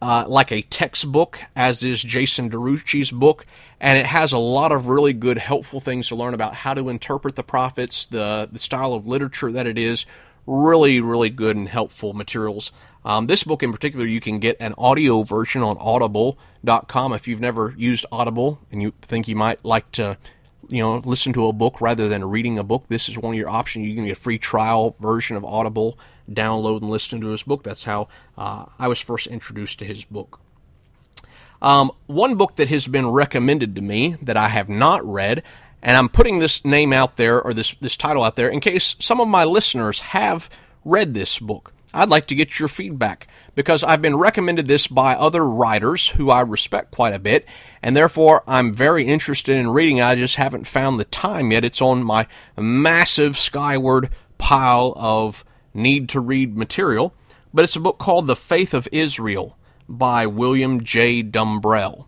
uh, 0.02 0.25
like 0.26 0.50
a 0.52 0.62
textbook, 0.62 1.40
as 1.54 1.82
is 1.82 2.02
Jason 2.02 2.50
DeRouchie's 2.50 3.10
book, 3.10 3.46
and 3.80 3.99
it 3.99 4.06
has 4.06 4.32
a 4.32 4.38
lot 4.38 4.72
of 4.72 4.88
really 4.88 5.12
good, 5.12 5.38
helpful 5.38 5.80
things 5.80 6.08
to 6.08 6.16
learn 6.16 6.34
about 6.34 6.54
how 6.54 6.75
to 6.75 6.88
interpret 6.88 7.37
the 7.37 7.42
prophets, 7.42 8.04
the, 8.06 8.49
the 8.50 8.58
style 8.58 8.94
of 8.94 9.06
literature 9.06 9.52
that 9.52 9.66
it 9.66 9.78
is. 9.78 10.06
Really, 10.46 11.00
really 11.00 11.30
good 11.30 11.56
and 11.56 11.68
helpful 11.68 12.12
materials. 12.12 12.72
Um, 13.04 13.26
this 13.26 13.45
book 13.45 13.62
in 13.62 13.73
particular, 13.73 14.07
you 14.07 14.21
can 14.21 14.38
get 14.38 14.57
an 14.61 14.75
audio 14.76 15.23
version 15.23 15.62
on 15.62 15.76
audible.com 15.78 17.12
if 17.12 17.26
you've 17.26 17.40
never 17.40 17.75
used 17.76 18.04
Audible 18.12 18.61
and 18.71 18.83
you 18.83 18.92
think 19.00 19.26
you 19.26 19.37
might 19.37 19.64
like 19.64 19.90
to 19.92 20.19
you 20.69 20.78
know 20.78 20.99
listen 20.99 21.33
to 21.33 21.47
a 21.47 21.52
book 21.52 21.80
rather 21.80 22.09
than 22.09 22.25
reading 22.25 22.59
a 22.59 22.64
book. 22.64 22.85
This 22.88 23.09
is 23.09 23.19
one 23.19 23.35
of 23.35 23.38
your 23.38 23.49
options. 23.49 23.87
You 23.87 23.95
can 23.95 24.04
get 24.04 24.16
a 24.16 24.21
free 24.21 24.38
trial 24.38 24.97
version 25.00 25.37
of 25.37 25.45
audible. 25.45 25.99
Download 26.30 26.80
and 26.80 26.90
listen 26.90 27.21
to 27.23 27.28
his 27.28 27.42
book. 27.42 27.64
That's 27.64 27.85
how 27.85 28.09
uh, 28.38 28.66
i 28.78 28.87
was 28.87 29.00
first 29.00 29.26
introduced 29.26 29.78
to 29.80 29.85
his 29.85 30.04
book. 30.04 30.40
Um, 31.61 31.90
one 32.07 32.37
book 32.37 32.57
that 32.57 32.69
has 32.69 32.87
been 32.87 33.09
recommended 33.09 33.75
to 33.75 33.83
me 33.83 34.16
that 34.23 34.37
i 34.37 34.49
have 34.49 34.71
not 34.71 35.04
read 35.04 35.42
and 35.83 35.95
i'm 35.95 36.09
putting 36.09 36.38
this 36.38 36.64
name 36.64 36.90
out 36.90 37.19
there 37.19 37.42
or 37.42 37.52
this, 37.52 37.75
this 37.83 37.99
title 37.99 38.25
out 38.25 38.37
there 38.37 38.49
in 38.49 38.61
case 38.61 38.97
some 38.99 39.21
of 39.21 39.28
my 39.28 39.45
listeners 39.45 40.00
have 40.00 40.49
read 40.87 41.12
this 41.12 41.38
book 41.38 41.75
I'd 41.92 42.09
like 42.09 42.26
to 42.28 42.37
get 42.37 42.59
your 42.59 42.68
feedback 42.68 43.26
because 43.56 43.82
I've 43.82 44.00
been 44.00 44.16
recommended 44.16 44.68
this 44.68 44.87
by 44.87 45.14
other 45.14 45.44
writers 45.44 46.11
who 46.11 46.30
I 46.30 46.40
respect 46.42 46.92
quite 46.92 47.14
a 47.14 47.18
bit, 47.18 47.44
and 47.82 47.97
therefore 47.97 48.44
I'm 48.47 48.73
very 48.73 49.04
interested 49.04 49.56
in 49.56 49.70
reading. 49.70 50.00
I 50.00 50.14
just 50.14 50.37
haven't 50.37 50.68
found 50.68 51.00
the 51.00 51.04
time 51.04 51.50
yet. 51.50 51.64
It's 51.64 51.82
on 51.82 52.04
my 52.04 52.28
massive 52.56 53.36
skyward 53.36 54.10
pile 54.38 54.93
of 54.97 55.45
need 55.75 56.08
to 56.10 56.21
read 56.21 56.56
material, 56.56 57.12
but 57.52 57.64
it's 57.64 57.76
a 57.76 57.80
book 57.80 57.99
called 57.99 58.28
The 58.28 58.36
Faith 58.36 58.73
of 58.73 58.88
Israel 58.93 59.58
by 59.88 60.26
William 60.26 60.82
J. 60.82 61.25
Dumbrell. 61.25 62.06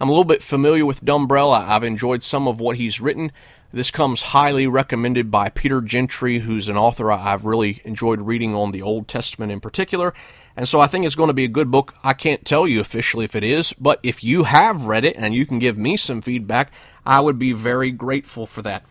I'm 0.00 0.08
a 0.08 0.12
little 0.12 0.24
bit 0.24 0.42
familiar 0.42 0.84
with 0.84 1.04
Dumbrell. 1.04 1.52
I've 1.52 1.84
enjoyed 1.84 2.22
some 2.22 2.46
of 2.46 2.60
what 2.60 2.76
he's 2.76 3.00
written. 3.00 3.32
This 3.74 3.90
comes 3.90 4.22
highly 4.22 4.68
recommended 4.68 5.32
by 5.32 5.48
Peter 5.48 5.80
Gentry, 5.80 6.38
who's 6.38 6.68
an 6.68 6.76
author 6.76 7.10
I've 7.10 7.44
really 7.44 7.82
enjoyed 7.84 8.20
reading 8.20 8.54
on 8.54 8.70
the 8.70 8.82
Old 8.82 9.08
Testament 9.08 9.50
in 9.50 9.58
particular. 9.58 10.14
And 10.56 10.68
so 10.68 10.78
I 10.78 10.86
think 10.86 11.04
it's 11.04 11.16
going 11.16 11.26
to 11.26 11.34
be 11.34 11.44
a 11.44 11.48
good 11.48 11.72
book. 11.72 11.92
I 12.04 12.12
can't 12.12 12.44
tell 12.44 12.68
you 12.68 12.78
officially 12.78 13.24
if 13.24 13.34
it 13.34 13.42
is, 13.42 13.72
but 13.72 13.98
if 14.04 14.22
you 14.22 14.44
have 14.44 14.84
read 14.84 15.04
it 15.04 15.16
and 15.16 15.34
you 15.34 15.44
can 15.44 15.58
give 15.58 15.76
me 15.76 15.96
some 15.96 16.22
feedback, 16.22 16.70
I 17.04 17.18
would 17.18 17.36
be 17.36 17.52
very 17.52 17.90
grateful 17.90 18.46
for 18.46 18.62
that. 18.62 18.84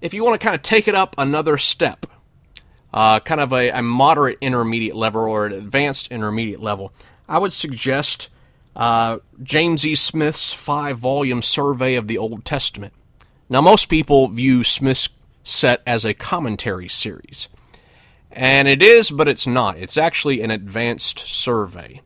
If 0.00 0.14
you 0.14 0.24
want 0.24 0.40
to 0.40 0.42
kind 0.42 0.56
of 0.56 0.62
take 0.62 0.88
it 0.88 0.94
up 0.94 1.14
another 1.18 1.58
step, 1.58 2.06
uh, 2.94 3.20
kind 3.20 3.42
of 3.42 3.52
a, 3.52 3.68
a, 3.72 3.82
moderate 3.82 4.38
intermediate 4.40 4.96
level 4.96 5.20
or 5.20 5.44
an 5.44 5.52
advanced 5.52 6.10
intermediate 6.10 6.62
level, 6.62 6.94
I 7.28 7.38
would 7.38 7.52
suggest 7.52 8.30
uh, 8.74 9.18
James 9.42 9.84
E. 9.84 9.94
Smith's 9.94 10.54
five 10.54 10.98
volume 10.98 11.42
survey 11.42 11.94
of 11.94 12.06
the 12.08 12.16
Old 12.16 12.46
Testament. 12.46 12.94
Now, 13.54 13.60
most 13.60 13.88
people 13.88 14.26
view 14.26 14.64
Smith's 14.64 15.08
set 15.44 15.80
as 15.86 16.04
a 16.04 16.12
commentary 16.12 16.88
series. 16.88 17.48
And 18.32 18.66
it 18.66 18.82
is, 18.82 19.12
but 19.12 19.28
it's 19.28 19.46
not. 19.46 19.78
It's 19.78 19.96
actually 19.96 20.40
an 20.40 20.50
advanced 20.50 21.20
survey. 21.20 22.00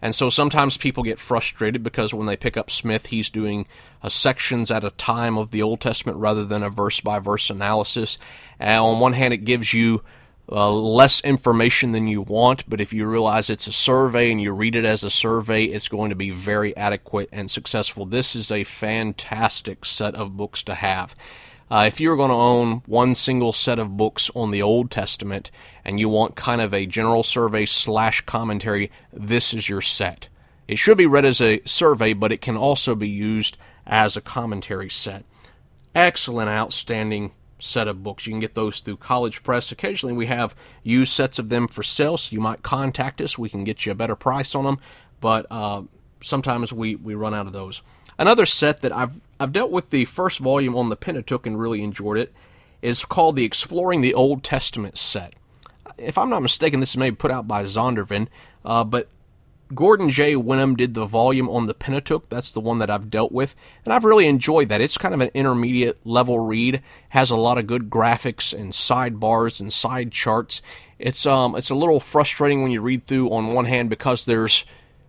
And 0.00 0.14
so 0.14 0.30
sometimes 0.30 0.78
people 0.78 1.02
get 1.02 1.18
frustrated 1.18 1.82
because 1.82 2.14
when 2.14 2.26
they 2.26 2.38
pick 2.38 2.56
up 2.56 2.70
Smith, 2.70 3.08
he's 3.08 3.28
doing 3.28 3.66
a 4.02 4.08
sections 4.08 4.70
at 4.70 4.82
a 4.82 4.92
time 4.92 5.36
of 5.36 5.50
the 5.50 5.60
Old 5.60 5.82
Testament 5.82 6.16
rather 6.16 6.42
than 6.42 6.62
a 6.62 6.70
verse 6.70 7.02
by 7.02 7.18
verse 7.18 7.50
analysis. 7.50 8.16
And 8.58 8.80
on 8.80 8.98
one 8.98 9.12
hand, 9.12 9.34
it 9.34 9.44
gives 9.44 9.74
you 9.74 10.02
uh, 10.50 10.70
less 10.72 11.20
information 11.20 11.92
than 11.92 12.06
you 12.06 12.20
want, 12.20 12.68
but 12.68 12.80
if 12.80 12.92
you 12.92 13.06
realize 13.06 13.48
it's 13.48 13.66
a 13.66 13.72
survey 13.72 14.30
and 14.30 14.40
you 14.40 14.52
read 14.52 14.76
it 14.76 14.84
as 14.84 15.02
a 15.02 15.10
survey, 15.10 15.64
it's 15.64 15.88
going 15.88 16.10
to 16.10 16.16
be 16.16 16.30
very 16.30 16.76
adequate 16.76 17.28
and 17.32 17.50
successful. 17.50 18.04
This 18.04 18.36
is 18.36 18.50
a 18.50 18.64
fantastic 18.64 19.84
set 19.84 20.14
of 20.14 20.36
books 20.36 20.62
to 20.64 20.74
have. 20.74 21.14
Uh, 21.70 21.84
if 21.86 21.98
you're 21.98 22.16
going 22.16 22.30
to 22.30 22.36
own 22.36 22.82
one 22.86 23.14
single 23.14 23.52
set 23.52 23.78
of 23.78 23.96
books 23.96 24.30
on 24.34 24.50
the 24.50 24.60
Old 24.62 24.90
Testament 24.90 25.50
and 25.84 25.98
you 25.98 26.08
want 26.08 26.36
kind 26.36 26.60
of 26.60 26.74
a 26.74 26.86
general 26.86 27.22
survey 27.22 27.64
slash 27.64 28.20
commentary, 28.20 28.90
this 29.12 29.54
is 29.54 29.68
your 29.68 29.80
set. 29.80 30.28
It 30.68 30.76
should 30.76 30.98
be 30.98 31.06
read 31.06 31.24
as 31.24 31.40
a 31.40 31.62
survey, 31.64 32.12
but 32.12 32.32
it 32.32 32.40
can 32.42 32.56
also 32.56 32.94
be 32.94 33.08
used 33.08 33.56
as 33.86 34.16
a 34.16 34.20
commentary 34.20 34.90
set. 34.90 35.24
Excellent, 35.94 36.48
outstanding 36.50 37.32
set 37.58 37.88
of 37.88 38.02
books. 38.02 38.26
You 38.26 38.32
can 38.32 38.40
get 38.40 38.54
those 38.54 38.80
through 38.80 38.96
College 38.98 39.42
Press. 39.42 39.72
Occasionally, 39.72 40.14
we 40.14 40.26
have 40.26 40.54
used 40.82 41.12
sets 41.12 41.38
of 41.38 41.48
them 41.48 41.68
for 41.68 41.82
sale, 41.82 42.16
so 42.16 42.34
you 42.34 42.40
might 42.40 42.62
contact 42.62 43.20
us. 43.20 43.38
We 43.38 43.48
can 43.48 43.64
get 43.64 43.86
you 43.86 43.92
a 43.92 43.94
better 43.94 44.16
price 44.16 44.54
on 44.54 44.64
them, 44.64 44.78
but 45.20 45.46
uh, 45.50 45.82
sometimes 46.20 46.72
we, 46.72 46.96
we 46.96 47.14
run 47.14 47.34
out 47.34 47.46
of 47.46 47.52
those. 47.52 47.82
Another 48.18 48.46
set 48.46 48.80
that 48.82 48.92
I've 48.92 49.20
I've 49.40 49.52
dealt 49.52 49.72
with 49.72 49.90
the 49.90 50.04
first 50.04 50.38
volume 50.38 50.76
on 50.76 50.88
the 50.88 50.96
Pentateuch 50.96 51.46
and 51.46 51.58
really 51.58 51.82
enjoyed 51.82 52.16
it 52.18 52.32
is 52.82 53.04
called 53.04 53.36
the 53.36 53.44
Exploring 53.44 54.00
the 54.00 54.14
Old 54.14 54.44
Testament 54.44 54.96
set. 54.96 55.34
If 55.98 56.16
I'm 56.16 56.30
not 56.30 56.42
mistaken, 56.42 56.80
this 56.80 56.90
is 56.90 56.96
maybe 56.96 57.16
put 57.16 57.30
out 57.30 57.48
by 57.48 57.64
Zondervan, 57.64 58.28
uh, 58.64 58.84
but 58.84 59.08
Gordon 59.74 60.10
J. 60.10 60.36
Wenham 60.36 60.76
did 60.76 60.94
the 60.94 61.06
volume 61.06 61.48
on 61.48 61.66
the 61.66 61.74
Pentateuch. 61.74 62.28
That's 62.28 62.52
the 62.52 62.60
one 62.60 62.78
that 62.78 62.90
I've 62.90 63.10
dealt 63.10 63.32
with, 63.32 63.54
and 63.84 63.92
I've 63.92 64.04
really 64.04 64.26
enjoyed 64.26 64.68
that. 64.68 64.80
It's 64.80 64.98
kind 64.98 65.14
of 65.14 65.20
an 65.20 65.30
intermediate 65.34 65.98
level 66.04 66.38
read. 66.38 66.82
Has 67.10 67.30
a 67.30 67.36
lot 67.36 67.58
of 67.58 67.66
good 67.66 67.90
graphics 67.90 68.52
and 68.58 68.72
sidebars 68.72 69.60
and 69.60 69.72
side 69.72 70.12
charts. 70.12 70.62
It's 70.98 71.26
um 71.26 71.56
it's 71.56 71.70
a 71.70 71.74
little 71.74 72.00
frustrating 72.00 72.62
when 72.62 72.72
you 72.72 72.80
read 72.80 73.04
through 73.04 73.30
on 73.30 73.52
one 73.52 73.64
hand 73.64 73.90
because 73.90 74.24
there's 74.24 74.64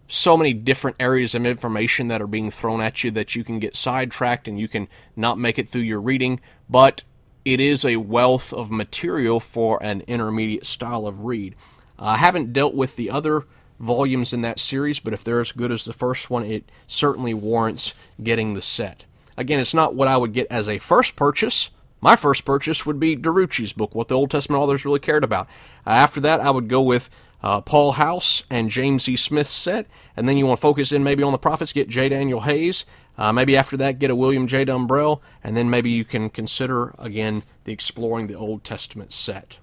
so 0.08 0.38
many 0.38 0.54
different 0.54 0.98
areas 1.00 1.34
of 1.34 1.46
information 1.46 2.08
that 2.10 2.22
are 2.22 2.28
being 2.28 2.52
thrown 2.52 2.80
at 2.80 3.04
you 3.04 3.12
that 3.12 3.36
you 3.36 3.44
can 3.44 3.60
get 3.60 3.76
sidetracked 3.76 4.48
and 4.48 4.60
you 4.60 4.68
can 4.68 4.88
not 5.16 5.40
make 5.40 5.58
it 5.58 5.68
through 5.68 5.82
your 5.82 6.00
reading, 6.00 6.40
but 6.70 7.04
it 7.44 7.60
is 7.60 7.84
a 7.84 7.98
wealth 7.98 8.54
of 8.54 8.72
material 8.72 9.40
for 9.40 9.82
an 9.82 10.02
intermediate 10.08 10.66
style 10.66 11.08
of 11.08 11.22
read. 11.22 11.56
I 11.98 12.18
haven't 12.18 12.54
dealt 12.54 12.76
with 12.76 12.96
the 12.96 13.10
other 13.10 13.46
volumes 13.80 14.34
in 14.34 14.42
that 14.42 14.60
series, 14.60 15.00
but 15.00 15.14
if 15.14 15.24
they're 15.24 15.42
as 15.42 15.52
good 15.52 15.72
as 15.72 15.86
the 15.86 15.94
first 15.94 16.30
one, 16.30 16.44
it 16.46 16.70
certainly 16.88 17.34
warrants 17.34 17.94
getting 18.22 18.54
the 18.54 18.62
set. 18.62 19.06
Again, 19.38 19.60
it's 19.60 19.74
not 19.74 19.96
what 19.96 20.08
I 20.08 20.18
would 20.18 20.34
get 20.34 20.48
as 20.50 20.70
a 20.70 20.78
first 20.78 21.16
purchase. 21.16 21.70
My 22.02 22.16
first 22.16 22.46
purchase 22.46 22.86
would 22.86 23.00
be 23.00 23.18
DeRouchie's 23.18 23.74
book, 23.74 23.96
what 23.96 24.08
the 24.08 24.16
Old 24.16 24.32
Testament 24.32 24.62
authors 24.62 24.86
really 24.86 25.00
cared 25.00 25.24
about. 25.24 25.48
Uh, 25.86 25.92
after 25.92 26.20
that, 26.22 26.40
I 26.40 26.52
would 26.52 26.70
go 26.70 26.82
with 26.82 27.10
uh, 27.44 27.62
Paul 27.62 27.94
House 27.94 28.44
and 28.50 28.70
James 28.70 29.08
E. 29.10 29.16
Smith's 29.16 29.52
set, 29.52 29.88
and 30.16 30.28
then 30.28 30.38
you 30.38 30.46
want 30.46 30.60
to 30.60 30.62
focus 30.62 30.92
in 30.92 31.04
maybe 31.04 31.24
on 31.24 31.32
the 31.32 31.38
prophets, 31.38 31.74
get 31.74 31.90
J. 31.90 32.10
Daniel 32.10 32.42
Hays. 32.42 32.86
Uh, 33.18 33.32
maybe 33.32 33.56
after 33.56 33.78
that, 33.78 34.00
get 34.00 34.10
a 34.10 34.16
William 34.16 34.48
J. 34.48 34.66
Dumbrell, 34.66 35.22
and 35.44 35.56
then 35.56 35.70
maybe 35.70 35.90
you 35.90 36.04
can 36.04 36.30
consider 36.30 36.94
again 36.98 37.44
the 37.64 37.72
Exploring 37.72 38.28
the 38.28 38.36
Old 38.36 38.64
Testament 38.64 39.14
set. 39.14 39.58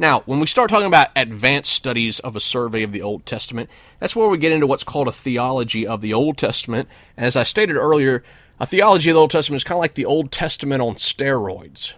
Now, 0.00 0.22
when 0.24 0.40
we 0.40 0.46
start 0.46 0.70
talking 0.70 0.86
about 0.86 1.10
advanced 1.14 1.70
studies 1.70 2.20
of 2.20 2.34
a 2.34 2.40
survey 2.40 2.82
of 2.84 2.92
the 2.92 3.02
Old 3.02 3.26
Testament, 3.26 3.68
that's 3.98 4.16
where 4.16 4.30
we 4.30 4.38
get 4.38 4.50
into 4.50 4.66
what's 4.66 4.82
called 4.82 5.08
a 5.08 5.12
theology 5.12 5.86
of 5.86 6.00
the 6.00 6.14
Old 6.14 6.38
Testament. 6.38 6.88
And 7.18 7.26
as 7.26 7.36
I 7.36 7.42
stated 7.42 7.76
earlier, 7.76 8.24
a 8.58 8.64
theology 8.64 9.10
of 9.10 9.14
the 9.14 9.20
Old 9.20 9.30
Testament 9.30 9.58
is 9.58 9.64
kind 9.64 9.76
of 9.76 9.82
like 9.82 9.96
the 9.96 10.06
Old 10.06 10.32
Testament 10.32 10.80
on 10.80 10.94
steroids. 10.94 11.92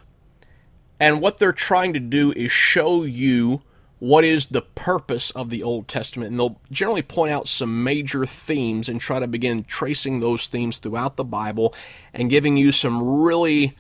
And 0.99 1.21
what 1.21 1.38
they're 1.38 1.53
trying 1.53 1.93
to 1.93 2.01
do 2.01 2.33
is 2.33 2.51
show 2.51 3.05
you 3.05 3.62
what 4.01 4.25
is 4.25 4.47
the 4.47 4.62
purpose 4.62 5.31
of 5.31 5.49
the 5.49 5.62
Old 5.62 5.87
Testament. 5.87 6.33
And 6.33 6.41
they'll 6.41 6.61
generally 6.73 7.03
point 7.03 7.33
out 7.33 7.47
some 7.47 7.85
major 7.85 8.27
themes 8.27 8.88
and 8.88 9.01
try 9.01 9.21
to 9.21 9.29
begin 9.29 9.62
tracing 9.62 10.19
those 10.19 10.49
themes 10.49 10.79
throughout 10.79 11.15
the 11.15 11.23
Bible 11.23 11.73
and 12.12 12.31
giving 12.31 12.57
you 12.57 12.73
some 12.73 13.01
really 13.23 13.77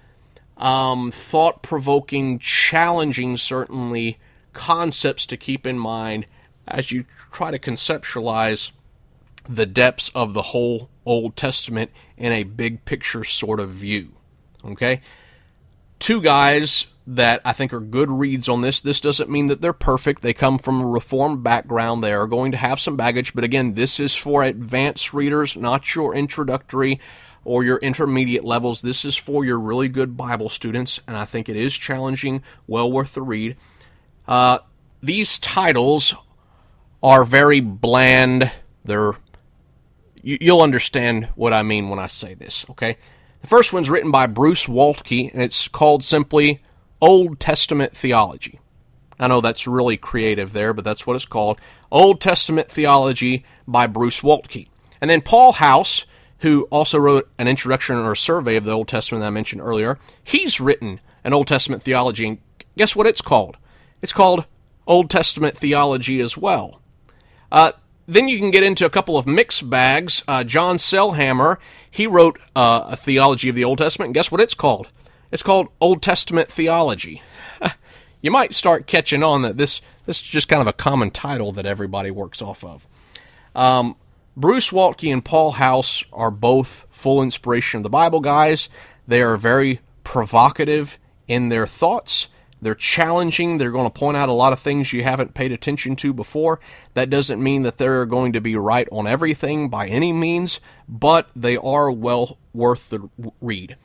um, 0.62 1.10
thought 1.10 1.60
provoking, 1.62 2.38
challenging, 2.38 3.36
certainly, 3.36 4.18
concepts 4.52 5.26
to 5.26 5.36
keep 5.36 5.66
in 5.66 5.78
mind 5.78 6.26
as 6.68 6.92
you 6.92 7.04
try 7.32 7.50
to 7.50 7.58
conceptualize 7.58 8.70
the 9.48 9.66
depths 9.66 10.10
of 10.14 10.34
the 10.34 10.42
whole 10.42 10.88
Old 11.04 11.34
Testament 11.34 11.90
in 12.16 12.30
a 12.30 12.44
big 12.44 12.84
picture 12.84 13.24
sort 13.24 13.58
of 13.58 13.70
view. 13.70 14.12
Okay? 14.64 15.00
Two 15.98 16.22
guys 16.22 16.86
that 17.08 17.40
I 17.44 17.52
think 17.52 17.72
are 17.72 17.80
good 17.80 18.08
reads 18.08 18.48
on 18.48 18.60
this. 18.60 18.80
This 18.80 19.00
doesn't 19.00 19.28
mean 19.28 19.48
that 19.48 19.60
they're 19.60 19.72
perfect. 19.72 20.22
They 20.22 20.32
come 20.32 20.58
from 20.58 20.80
a 20.80 20.86
reformed 20.86 21.42
background. 21.42 22.04
They 22.04 22.12
are 22.12 22.28
going 22.28 22.52
to 22.52 22.58
have 22.58 22.78
some 22.78 22.96
baggage, 22.96 23.34
but 23.34 23.42
again, 23.42 23.74
this 23.74 23.98
is 23.98 24.14
for 24.14 24.44
advanced 24.44 25.12
readers, 25.12 25.56
not 25.56 25.96
your 25.96 26.14
introductory 26.14 27.00
or 27.44 27.64
your 27.64 27.78
intermediate 27.78 28.44
levels. 28.44 28.82
This 28.82 29.04
is 29.04 29.16
for 29.16 29.44
your 29.44 29.58
really 29.58 29.88
good 29.88 30.16
Bible 30.16 30.48
students, 30.48 31.00
and 31.06 31.16
I 31.16 31.24
think 31.24 31.48
it 31.48 31.56
is 31.56 31.76
challenging, 31.76 32.42
well 32.66 32.90
worth 32.90 33.14
the 33.14 33.22
read. 33.22 33.56
Uh, 34.26 34.58
these 35.02 35.38
titles 35.38 36.14
are 37.02 37.24
very 37.24 37.60
bland. 37.60 38.50
They're 38.84 39.14
you, 40.22 40.38
you'll 40.40 40.62
understand 40.62 41.28
what 41.34 41.52
I 41.52 41.62
mean 41.62 41.88
when 41.88 41.98
I 41.98 42.06
say 42.06 42.34
this. 42.34 42.64
Okay, 42.70 42.96
the 43.40 43.46
first 43.46 43.72
one's 43.72 43.90
written 43.90 44.10
by 44.10 44.26
Bruce 44.26 44.66
Waltke, 44.66 45.32
and 45.32 45.42
it's 45.42 45.68
called 45.68 46.04
simply 46.04 46.62
Old 47.00 47.40
Testament 47.40 47.96
Theology. 47.96 48.60
I 49.18 49.28
know 49.28 49.40
that's 49.40 49.66
really 49.66 49.96
creative 49.96 50.52
there, 50.52 50.72
but 50.72 50.84
that's 50.84 51.06
what 51.06 51.16
it's 51.16 51.26
called. 51.26 51.60
Old 51.90 52.20
Testament 52.20 52.68
Theology 52.68 53.44
by 53.68 53.86
Bruce 53.86 54.20
Waltke. 54.20 54.68
And 55.00 55.10
then 55.10 55.20
Paul 55.20 55.52
House, 55.52 56.06
who 56.42 56.64
also 56.70 56.98
wrote 56.98 57.30
an 57.38 57.48
introduction 57.48 57.96
or 57.96 58.12
a 58.12 58.16
survey 58.16 58.56
of 58.56 58.64
the 58.64 58.72
Old 58.72 58.88
Testament 58.88 59.22
that 59.22 59.28
I 59.28 59.30
mentioned 59.30 59.62
earlier, 59.62 59.98
he's 60.22 60.60
written 60.60 61.00
an 61.24 61.32
Old 61.32 61.46
Testament 61.46 61.82
theology. 61.82 62.26
And 62.26 62.38
guess 62.76 62.94
what 62.94 63.06
it's 63.06 63.20
called? 63.20 63.56
It's 64.02 64.12
called 64.12 64.46
Old 64.86 65.08
Testament 65.08 65.56
Theology 65.56 66.20
as 66.20 66.36
well. 66.36 66.80
Uh, 67.52 67.72
then 68.06 68.26
you 68.26 68.40
can 68.40 68.50
get 68.50 68.64
into 68.64 68.84
a 68.84 68.90
couple 68.90 69.16
of 69.16 69.26
mixed 69.26 69.70
bags. 69.70 70.24
Uh, 70.26 70.42
John 70.42 70.76
Sailhamer, 70.76 71.58
he 71.88 72.08
wrote 72.08 72.38
uh, 72.56 72.86
a 72.88 72.96
theology 72.96 73.48
of 73.48 73.54
the 73.54 73.64
Old 73.64 73.78
Testament. 73.78 74.08
And 74.08 74.14
guess 74.14 74.32
what 74.32 74.40
it's 74.40 74.54
called? 74.54 74.88
It's 75.30 75.44
called 75.44 75.68
Old 75.80 76.02
Testament 76.02 76.48
theology. 76.48 77.22
you 78.20 78.32
might 78.32 78.52
start 78.52 78.88
catching 78.88 79.22
on 79.22 79.42
that 79.42 79.56
this 79.58 79.80
this 80.06 80.16
is 80.20 80.22
just 80.22 80.48
kind 80.48 80.60
of 80.60 80.66
a 80.66 80.72
common 80.72 81.12
title 81.12 81.52
that 81.52 81.66
everybody 81.66 82.10
works 82.10 82.42
off 82.42 82.64
of. 82.64 82.88
Um, 83.54 83.94
Bruce 84.36 84.70
Waltke 84.70 85.12
and 85.12 85.24
Paul 85.24 85.52
House 85.52 86.04
are 86.12 86.30
both 86.30 86.86
full 86.90 87.22
inspiration 87.22 87.78
of 87.78 87.82
the 87.82 87.90
Bible 87.90 88.20
guys. 88.20 88.68
They 89.06 89.22
are 89.22 89.36
very 89.36 89.80
provocative 90.04 90.98
in 91.28 91.48
their 91.48 91.66
thoughts. 91.66 92.28
They're 92.60 92.74
challenging. 92.74 93.58
They're 93.58 93.70
going 93.70 93.90
to 93.90 93.98
point 93.98 94.16
out 94.16 94.28
a 94.28 94.34
lot 94.34 94.52
of 94.52 94.60
things 94.60 94.92
you 94.92 95.02
haven't 95.02 95.34
paid 95.34 95.52
attention 95.52 95.96
to 95.96 96.12
before. 96.12 96.60
That 96.94 97.10
doesn't 97.10 97.42
mean 97.42 97.62
that 97.62 97.78
they're 97.78 98.06
going 98.06 98.32
to 98.32 98.40
be 98.40 98.56
right 98.56 98.88
on 98.92 99.06
everything 99.06 99.68
by 99.68 99.88
any 99.88 100.12
means, 100.12 100.60
but 100.88 101.28
they 101.34 101.56
are 101.56 101.90
well 101.90 102.38
worth 102.54 102.90
the 102.90 103.10
read 103.40 103.76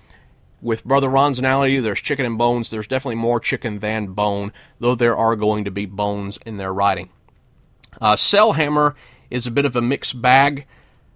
with 0.61 0.83
Brother 0.83 1.09
Ron's 1.09 1.39
analogy, 1.39 1.79
there's 1.79 2.01
chicken 2.01 2.25
and 2.25 2.37
bones. 2.37 2.69
There's 2.69 2.87
definitely 2.87 3.15
more 3.15 3.39
chicken 3.39 3.79
than 3.79 4.07
bone, 4.07 4.51
though 4.79 4.95
there 4.95 5.15
are 5.15 5.35
going 5.35 5.65
to 5.65 5.71
be 5.71 5.85
bones 5.85 6.39
in 6.45 6.57
their 6.57 6.73
writing. 6.73 7.09
Uh, 8.01 8.15
Sailhamer 8.15 8.95
is 9.29 9.47
a 9.47 9.51
bit 9.51 9.65
of 9.65 9.75
a 9.75 9.81
mixed 9.81 10.21
bag, 10.21 10.65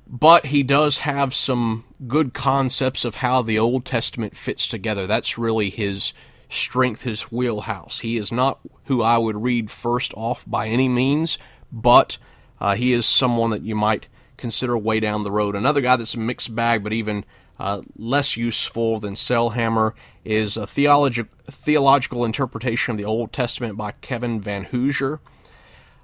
but 0.08 0.47
he 0.47 0.63
does 0.63 1.00
have 1.00 1.34
some 1.34 1.86
good 2.08 2.34
concepts 2.34 3.06
of 3.06 3.15
how 3.15 3.41
the 3.41 3.58
Old 3.60 3.86
Testament 3.86 4.36
fits 4.36 4.67
together. 4.67 5.08
That's 5.08 5.38
really 5.38 5.69
his 5.69 6.13
strength, 6.50 7.04
his 7.04 7.24
wheelhouse. 7.32 8.00
He 8.00 8.17
is 8.17 8.32
not 8.32 8.60
who 8.86 9.02
I 9.02 9.17
would 9.17 9.41
read 9.41 9.71
first 9.71 10.13
off 10.15 10.43
by 10.45 10.67
any 10.67 10.89
means, 10.89 11.38
but 11.71 12.17
uh, 12.60 12.76
he 12.76 12.93
is 12.93 13.06
someone 13.06 13.52
that 13.52 13.63
you 13.63 13.76
might 13.76 14.08
consider 14.38 14.78
way 14.78 15.00
down 15.00 15.24
the 15.24 15.32
road. 15.32 15.56
Another 15.56 15.82
guy 15.82 15.95
that's 15.95 16.15
a 16.15 16.19
mixed 16.19 16.54
bag, 16.54 16.84
but 16.84 16.91
even 16.91 17.24
uh, 17.60 17.82
less 17.95 18.36
useful 18.36 19.00
than 19.00 19.13
Sailhamer 19.13 19.93
is 20.26 20.58
a 20.58 20.62
theologi- 20.62 21.28
theological 21.50 22.26
interpretation 22.26 22.91
of 22.91 22.97
the 22.97 23.06
Old 23.06 23.32
Testament 23.32 23.78
by 23.78 23.91
Kevin 23.91 24.41
Vanhoozer. 24.41 25.19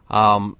Um, 0.10 0.56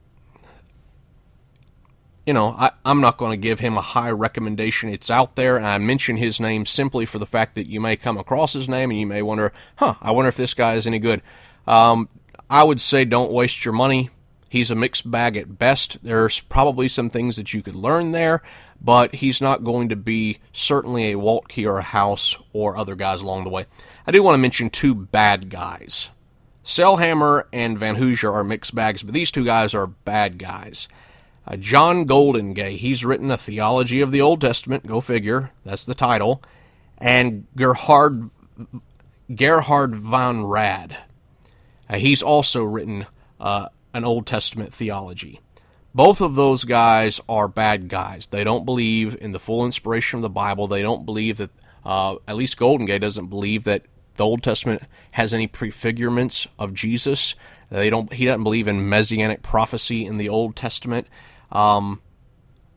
you 2.28 2.34
know, 2.34 2.50
I, 2.50 2.72
am 2.84 3.00
not 3.00 3.18
going 3.18 3.32
to 3.32 3.42
give 3.42 3.62
him 3.62 3.78
a 3.78 3.82
high 3.82 4.12
recommendation. 4.12 4.90
It's 4.90 5.10
out 5.10 5.38
there, 5.38 5.62
I 5.62 5.78
mention 5.78 6.18
his 6.18 6.42
name 6.42 6.66
simply 6.66 7.06
for 7.06 7.20
the 7.20 7.26
fact 7.26 7.56
that 7.56 7.68
you 7.68 7.80
may 7.80 7.96
come 7.96 8.18
across 8.18 8.52
his 8.52 8.68
name 8.68 8.92
and 8.92 9.00
you 9.00 9.08
may 9.08 9.22
wonder, 9.22 9.54
huh, 9.78 9.96
I 10.02 10.12
wonder 10.12 10.28
if 10.28 10.36
this 10.36 10.54
guy 10.54 10.74
is 10.74 10.86
any 10.86 11.00
good. 11.00 11.22
Um, 11.66 12.10
I 12.50 12.66
would 12.66 12.82
say 12.82 13.06
don't 13.06 13.32
waste 13.32 13.64
your 13.64 13.74
money. 13.74 14.10
He's 14.50 14.72
a 14.72 14.76
mixed 14.76 15.10
bag 15.10 15.38
at 15.38 15.58
best. 15.58 16.04
There's 16.04 16.42
probably 16.42 16.90
some 16.90 17.10
things 17.10 17.38
that 17.38 17.54
you 17.54 17.62
could 17.62 17.76
learn 17.76 18.12
there, 18.12 18.44
but 18.82 19.16
he's 19.16 19.40
not 19.40 19.64
going 19.64 19.88
to 19.88 19.96
be 19.96 20.40
certainly 20.52 21.14
a 21.14 21.18
Waltke 21.18 21.66
or 21.66 21.78
a 21.78 21.84
House 21.84 22.38
or 22.52 22.76
other 22.76 22.96
guys 22.96 23.22
along 23.22 23.46
the 23.46 23.50
way. 23.50 23.68
I 24.06 24.12
do 24.12 24.22
want 24.22 24.34
to 24.34 24.40
mention 24.40 24.70
two 24.70 24.94
bad 24.94 25.50
guys. 25.50 26.12
Sailhamer 26.66 27.46
and 27.54 27.80
Vanhoozer 27.80 28.34
are 28.34 28.44
mixed 28.44 28.76
bags, 28.76 29.02
but 29.02 29.14
these 29.14 29.32
two 29.32 29.46
guys 29.46 29.74
are 29.74 29.88
bad 29.88 30.38
guys. 30.38 30.90
Uh, 31.48 31.56
John 31.56 32.06
Goldingay, 32.06 32.78
he's 32.78 33.06
written 33.06 33.32
a 33.32 33.38
theology 33.38 34.02
of 34.02 34.12
the 34.12 34.20
Old 34.20 34.42
Testament, 34.42 34.86
go 34.86 35.00
figure, 35.00 35.52
that's 35.64 35.86
the 35.86 35.94
title, 35.94 36.44
and 36.98 37.48
Gerhard, 37.56 38.30
Gerhard 39.34 39.96
von 39.96 40.46
Rad. 40.46 40.98
Uh, 41.90 41.98
he's 42.00 42.22
also 42.22 42.64
written 42.64 43.06
uh, 43.40 43.70
an 43.94 44.04
Old 44.04 44.28
Testament 44.28 44.74
theology. 44.74 45.40
Both 45.96 46.20
of 46.20 46.36
those 46.36 46.66
guys 46.66 47.22
are 47.30 47.48
bad 47.48 47.88
guys. 47.88 48.28
They 48.28 48.44
don't 48.44 48.66
believe 48.66 49.18
in 49.22 49.32
the 49.32 49.40
full 49.40 49.66
inspiration 49.66 50.18
of 50.18 50.24
the 50.24 50.30
Bible. 50.30 50.68
They 50.68 50.82
don't 50.82 51.06
believe 51.06 51.38
that, 51.38 51.52
uh, 51.86 52.18
at 52.28 52.36
least 52.36 52.58
Goldingay 52.58 53.00
doesn't 53.00 53.28
believe 53.28 53.64
that 53.64 53.84
the 54.16 54.26
Old 54.26 54.44
Testament 54.44 54.84
has 55.12 55.34
any 55.34 55.48
prefigurements 55.48 56.46
of 56.60 56.74
Jesus. 56.74 57.36
They 57.70 57.90
don't. 57.90 58.12
He 58.12 58.26
doesn't 58.26 58.44
believe 58.44 58.68
in 58.68 58.90
messianic 58.90 59.42
prophecy 59.42 60.06
in 60.06 60.18
the 60.18 60.30
Old 60.30 60.56
Testament. 60.56 61.08
Um, 61.52 62.02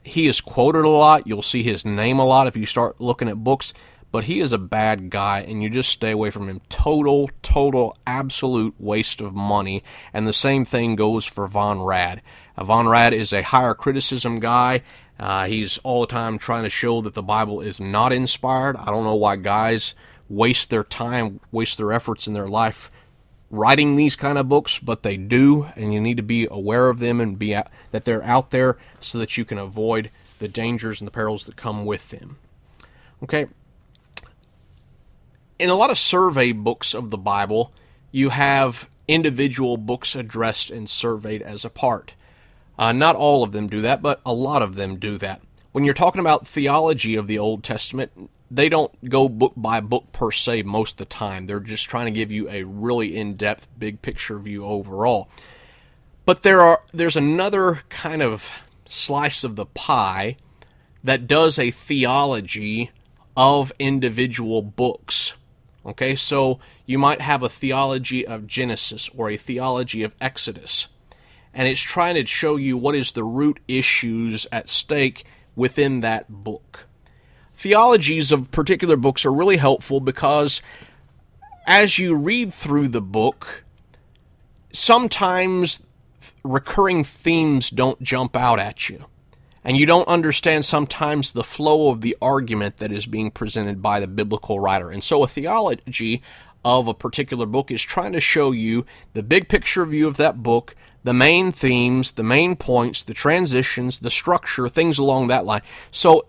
he 0.05 0.27
is 0.27 0.41
quoted 0.41 0.85
a 0.85 0.89
lot. 0.89 1.27
You'll 1.27 1.43
see 1.43 1.63
his 1.63 1.85
name 1.85 2.19
a 2.19 2.25
lot 2.25 2.47
if 2.47 2.57
you 2.57 2.67
start 2.67 3.01
looking 3.01 3.29
at 3.29 3.45
books. 3.45 3.73
But 4.13 4.25
he 4.25 4.41
is 4.41 4.53
a 4.53 4.59
bad 4.59 5.09
guy, 5.09 5.41
and 5.43 5.63
you 5.63 5.71
just 5.71 5.89
stay 5.89 6.11
away 6.11 6.31
from 6.31 6.49
him. 6.49 6.61
Total, 6.69 7.31
total, 7.43 7.97
absolute 8.07 8.75
waste 8.79 9.21
of 9.21 9.35
money. 9.35 9.85
And 10.13 10.27
the 10.27 10.33
same 10.33 10.65
thing 10.65 10.97
goes 10.97 11.25
for 11.25 11.47
Von 11.47 11.81
Rad. 11.81 12.21
Von 12.59 12.89
Rad 12.89 13.15
is 13.15 13.33
a 13.33 13.43
higher 13.43 13.73
criticism 13.73 14.41
guy. 14.41 14.83
Uh, 15.19 15.47
he's 15.47 15.79
all 15.85 16.01
the 16.01 16.09
time 16.09 16.39
trying 16.39 16.65
to 16.65 16.71
show 16.71 17.01
that 17.03 17.15
the 17.15 17.23
Bible 17.23 17.61
is 17.61 17.81
not 17.81 18.13
inspired. 18.13 18.77
I 18.77 18.87
don't 18.87 19.05
know 19.05 19.15
why 19.15 19.37
guys 19.37 19.95
waste 20.29 20.71
their 20.71 20.85
time, 20.85 21.39
waste 21.53 21.79
their 21.79 21.93
efforts 21.93 22.27
in 22.27 22.33
their 22.33 22.49
life 22.49 22.91
writing 23.51 23.97
these 23.97 24.17
kind 24.17 24.39
of 24.39 24.49
books, 24.49 24.79
but 24.79 25.03
they 25.03 25.17
do, 25.17 25.69
and 25.77 25.93
you 25.93 26.01
need 26.01 26.17
to 26.17 26.23
be 26.23 26.47
aware 26.51 26.89
of 26.89 27.01
them 27.01 27.21
and 27.21 27.39
be 27.39 27.55
out, 27.55 27.67
that 27.91 28.05
they're 28.05 28.23
out 28.23 28.51
there 28.51 28.79
so 29.01 29.19
that 29.19 29.37
you 29.37 29.45
can 29.45 29.59
avoid 29.59 30.11
the 30.39 30.49
dangers 30.49 31.01
and 31.01 31.09
the 31.09 31.13
perils 31.13 31.47
that 31.47 31.57
come 31.57 31.85
with 31.85 32.11
them. 32.11 32.39
Okay. 33.23 33.47
In 35.59 35.69
a 35.69 35.75
lot 35.75 35.91
of 35.91 35.99
survey 35.99 36.53
books 36.53 36.95
of 36.95 37.11
the 37.11 37.19
Bible, 37.19 37.73
you 38.13 38.31
have 38.31 38.89
individual 39.07 39.77
books 39.77 40.15
addressed 40.15 40.71
and 40.71 40.89
surveyed 40.89 41.43
as 41.43 41.65
a 41.65 41.71
part. 41.71 42.15
Uh, 42.79 42.93
not 42.93 43.17
all 43.17 43.43
of 43.43 43.53
them 43.53 43.67
do 43.67 43.83
that, 43.83 44.01
but 44.01 44.21
a 44.25 44.33
lot 44.33 44.63
of 44.63 44.77
them 44.77 44.97
do 44.97 45.19
that. 45.19 45.43
When 45.73 45.85
you're 45.85 45.93
talking 45.93 46.21
about 46.21 46.47
theology 46.47 47.15
of 47.15 47.27
the 47.27 47.39
Old 47.39 47.63
Testament, 47.63 48.31
they 48.51 48.69
don't 48.69 49.09
go 49.09 49.29
book 49.29 49.53
by 49.57 49.81
book 49.81 50.13
per 50.13 50.31
se 50.31 50.63
most 50.63 50.93
of 50.93 50.97
the 50.99 51.05
time. 51.05 51.47
They're 51.47 51.61
just 51.61 51.89
trying 51.89 52.07
to 52.07 52.19
give 52.19 52.31
you 52.31 52.49
a 52.49 52.65
really 52.65 53.17
in-depth, 53.17 53.69
big 53.79 54.03
picture 54.03 54.39
view 54.39 54.65
overall. 54.65 55.29
But 56.25 56.43
there 56.43 56.61
are 56.61 56.81
there's 56.93 57.17
another 57.17 57.83
kind 57.89 58.23
of 58.23 58.63
slice 58.89 59.45
of 59.45 59.57
the 59.57 59.67
pie 59.67 60.37
that 61.03 61.27
does 61.27 61.59
a 61.59 61.71
theology 61.71 62.91
of 63.37 63.73
individual 63.79 64.63
books 64.63 65.35
Okay, 65.85 66.15
so 66.15 66.61
you 66.85 66.99
might 66.99 67.23
have 67.23 67.43
a 67.43 67.49
theology 67.49 68.27
of 68.27 68.47
Genesis 68.47 69.09
or 69.17 69.31
a 69.31 69.39
theology 69.39 70.03
of 70.03 70.15
Exodus, 70.21 70.89
and 71.55 71.67
it's 71.67 71.81
trying 71.81 72.17
to 72.17 72.27
show 72.27 72.57
you 72.57 72.77
what 72.77 72.95
is 72.95 73.13
the 73.13 73.25
root 73.25 73.61
issues 73.67 74.47
at 74.53 74.69
stake 74.69 75.25
within 75.57 76.01
that 76.01 76.29
book. 76.29 76.87
Theologies 77.61 78.33
of 78.33 78.51
particular 78.51 78.97
books 78.97 79.27
are 79.27 79.33
really 79.33 79.59
helpful 79.59 80.01
because 80.01 80.63
as 81.67 81.99
you 81.99 82.15
read 82.17 82.55
through 82.55 82.89
the 82.89 83.03
book, 83.03 83.65
sometimes 84.73 85.83
recurring 86.43 87.05
themes 87.05 87.69
don't 87.69 88.01
jump 88.01 88.35
out 88.35 88.59
at 88.59 88.89
you. 88.89 89.05
And 89.63 89.77
you 89.77 89.85
don't 89.85 90.09
understand 90.09 90.65
sometimes 90.65 91.33
the 91.33 91.45
flow 91.45 91.91
of 91.91 92.01
the 92.01 92.17
argument 92.23 92.79
that 92.79 92.93
is 92.93 93.05
being 93.05 93.31
presented 93.31 93.83
by 93.83 94.01
the 94.01 94.07
biblical 94.07 94.59
writer. 94.59 94.91
And 94.91 95.05
so 95.05 95.23
a 95.23 95.29
theology 95.29 96.23
of 96.65 96.89
a 96.89 96.95
particular 96.95 97.45
book 97.45 97.71
is 97.71 97.83
trying 97.83 98.13
to 98.13 98.21
show 98.21 98.53
you 98.53 98.87
the 99.13 99.23
big 99.23 99.51
picture 99.51 99.85
view 99.85 100.09
of 100.09 100.17
that 100.17 100.43
book, 100.43 100.75
the 101.05 101.13
main 101.13 101.53
themes, 101.53 102.13
the 102.13 102.23
main 102.23 102.57
points, 102.57 103.03
the 103.03 103.13
transitions, 103.13 103.99
the 103.99 104.11
structure, 104.11 104.67
things 104.67 104.97
along 104.97 105.27
that 105.27 105.45
line. 105.45 105.61
So 105.91 106.25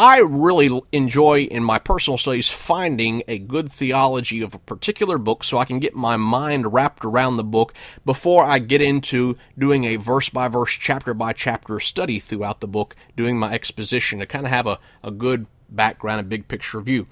I 0.00 0.18
really 0.18 0.80
enjoy 0.92 1.40
in 1.40 1.64
my 1.64 1.80
personal 1.80 2.18
studies 2.18 2.48
finding 2.48 3.24
a 3.26 3.40
good 3.40 3.68
theology 3.68 4.42
of 4.42 4.54
a 4.54 4.60
particular 4.60 5.18
book 5.18 5.42
so 5.42 5.58
I 5.58 5.64
can 5.64 5.80
get 5.80 5.96
my 5.96 6.16
mind 6.16 6.72
wrapped 6.72 7.04
around 7.04 7.36
the 7.36 7.42
book 7.42 7.74
before 8.04 8.44
I 8.44 8.60
get 8.60 8.80
into 8.80 9.36
doing 9.58 9.82
a 9.82 9.96
verse 9.96 10.28
by 10.28 10.46
verse, 10.46 10.70
chapter 10.70 11.14
by 11.14 11.32
chapter 11.32 11.80
study 11.80 12.20
throughout 12.20 12.60
the 12.60 12.68
book, 12.68 12.94
doing 13.16 13.40
my 13.40 13.52
exposition 13.52 14.20
to 14.20 14.26
kind 14.26 14.46
of 14.46 14.52
have 14.52 14.68
a, 14.68 14.78
a 15.02 15.10
good 15.10 15.48
background 15.68 16.20
and 16.20 16.28
big 16.28 16.46
picture 16.46 16.80
view. 16.80 17.08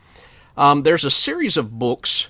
Um, 0.56 0.84
there's 0.84 1.04
a 1.04 1.10
series 1.10 1.56
of 1.56 1.80
books 1.80 2.28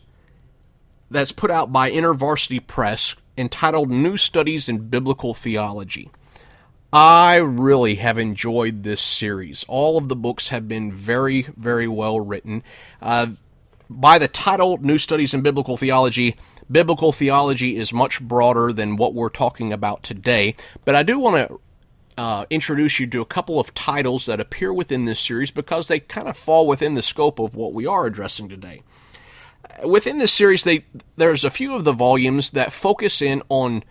that's 1.11 1.33
put 1.33 1.51
out 1.51 1.71
by 1.71 1.91
InterVarsity 1.91 2.67
Press 2.67 3.15
entitled 3.37 3.91
New 3.91 4.17
Studies 4.17 4.71
in 4.71 4.89
Biblical 4.89 5.35
Theology. 5.35 6.11
I 6.99 7.37
really 7.37 7.97
have 7.97 8.17
enjoyed 8.17 8.83
this 8.83 9.03
series. 9.03 9.67
All 9.69 9.99
of 9.99 10.09
the 10.09 10.17
books 10.17 10.49
have 10.49 10.67
been 10.67 10.91
very, 10.91 11.43
very 11.43 11.87
well 11.87 12.21
written. 12.21 12.63
Uh, 13.03 13.33
by 13.91 14.19
the 14.19 14.29
title, 14.29 14.79
New 14.79 14.97
Studies 14.97 15.35
in 15.35 15.43
Biblical 15.43 15.77
Theology, 15.77 16.37
biblical 16.73 17.13
theology 17.13 17.77
is 17.77 17.93
much 17.93 18.23
broader 18.23 18.73
than 18.73 18.97
what 18.97 19.13
we're 19.13 19.29
talking 19.29 19.75
about 19.75 20.05
today, 20.05 20.57
but 20.87 20.95
I 20.95 21.03
do 21.03 21.19
want 21.19 21.37
to 21.47 21.61
uh, 22.17 22.47
introduce 22.49 22.99
you 22.99 23.07
to 23.09 23.21
a 23.21 23.27
couple 23.27 23.61
of 23.61 23.75
titles 23.75 24.25
that 24.25 24.41
appear 24.41 24.73
within 24.73 25.05
this 25.05 25.21
series 25.21 25.51
because 25.51 25.89
they 25.89 26.01
kind 26.01 26.29
of 26.29 26.37
fall 26.39 26.67
within 26.67 26.95
the 26.95 27.03
scope 27.03 27.39
of 27.39 27.55
what 27.55 27.75
we 27.75 27.85
are 27.85 28.07
addressing 28.07 28.49
today. 28.49 28.83
Within 29.85 30.17
this 30.17 30.33
series, 30.33 30.65
they, 30.65 30.87
there's 31.17 31.45
a 31.45 31.51
few 31.51 31.75
of 31.75 31.85
the 31.85 31.93
volumes 31.93 32.53
that 32.53 32.73
focus 32.73 33.21
in 33.21 33.43
on 33.51 33.85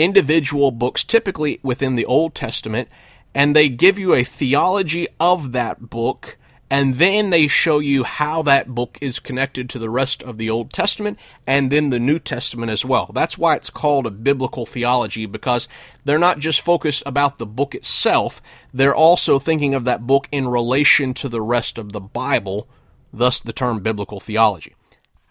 individual 0.00 0.70
books, 0.70 1.04
typically 1.04 1.60
within 1.62 1.94
the 1.94 2.06
Old 2.06 2.34
Testament, 2.34 2.88
and 3.34 3.54
they 3.54 3.68
give 3.68 3.98
you 3.98 4.14
a 4.14 4.24
theology 4.24 5.06
of 5.20 5.52
that 5.52 5.90
book, 5.90 6.38
and 6.70 6.94
then 6.94 7.30
they 7.30 7.46
show 7.48 7.80
you 7.80 8.04
how 8.04 8.42
that 8.42 8.68
book 8.68 8.96
is 9.00 9.18
connected 9.18 9.68
to 9.68 9.78
the 9.78 9.90
rest 9.90 10.22
of 10.22 10.38
the 10.38 10.48
Old 10.48 10.72
Testament 10.72 11.18
and 11.46 11.70
then 11.70 11.90
the 11.90 11.98
New 11.98 12.18
Testament 12.20 12.70
as 12.70 12.84
well. 12.84 13.10
That's 13.12 13.36
why 13.36 13.56
it's 13.56 13.70
called 13.70 14.06
a 14.06 14.10
biblical 14.10 14.66
theology, 14.66 15.26
because 15.26 15.68
they're 16.04 16.18
not 16.18 16.38
just 16.38 16.60
focused 16.60 17.02
about 17.04 17.38
the 17.38 17.46
book 17.46 17.74
itself, 17.74 18.40
they're 18.72 18.94
also 18.94 19.38
thinking 19.38 19.74
of 19.74 19.84
that 19.84 20.06
book 20.06 20.28
in 20.32 20.48
relation 20.48 21.12
to 21.14 21.28
the 21.28 21.42
rest 21.42 21.76
of 21.76 21.92
the 21.92 22.00
Bible, 22.00 22.68
thus 23.12 23.40
the 23.40 23.52
term 23.52 23.80
biblical 23.80 24.20
theology. 24.20 24.74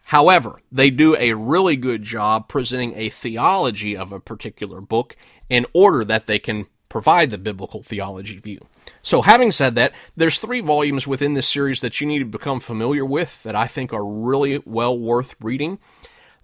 However, 0.10 0.60
they 0.72 0.89
do 0.89 1.15
a 1.17 1.36
really 1.36 1.76
good 1.76 2.02
job 2.02 2.48
presenting 2.48 2.95
a 2.95 3.10
theology 3.10 3.95
of 3.95 4.12
a 4.12 4.19
particular 4.19 4.82
book 4.82 5.15
in 5.52 5.67
order 5.72 6.04
that 6.04 6.26
they 6.26 6.39
can 6.39 6.65
provide 6.89 7.30
the 7.30 7.38
biblical 7.38 7.84
theology 7.84 8.39
view. 8.39 8.65
So, 9.04 9.22
having 9.22 9.52
said 9.52 9.76
that, 9.76 9.93
there's 10.15 10.39
three 10.39 10.62
volumes 10.62 11.06
within 11.06 11.36
this 11.36 11.48
series 11.48 11.82
that 11.82 12.02
you 12.02 12.08
need 12.08 12.19
to 12.19 12.26
become 12.26 12.60
familiar 12.60 13.06
with 13.06 13.43
that 13.43 13.56
I 13.56 13.67
think 13.67 13.93
are 13.93 14.04
really 14.04 14.63
well 14.65 14.98
worth 14.98 15.36
reading. 15.39 15.78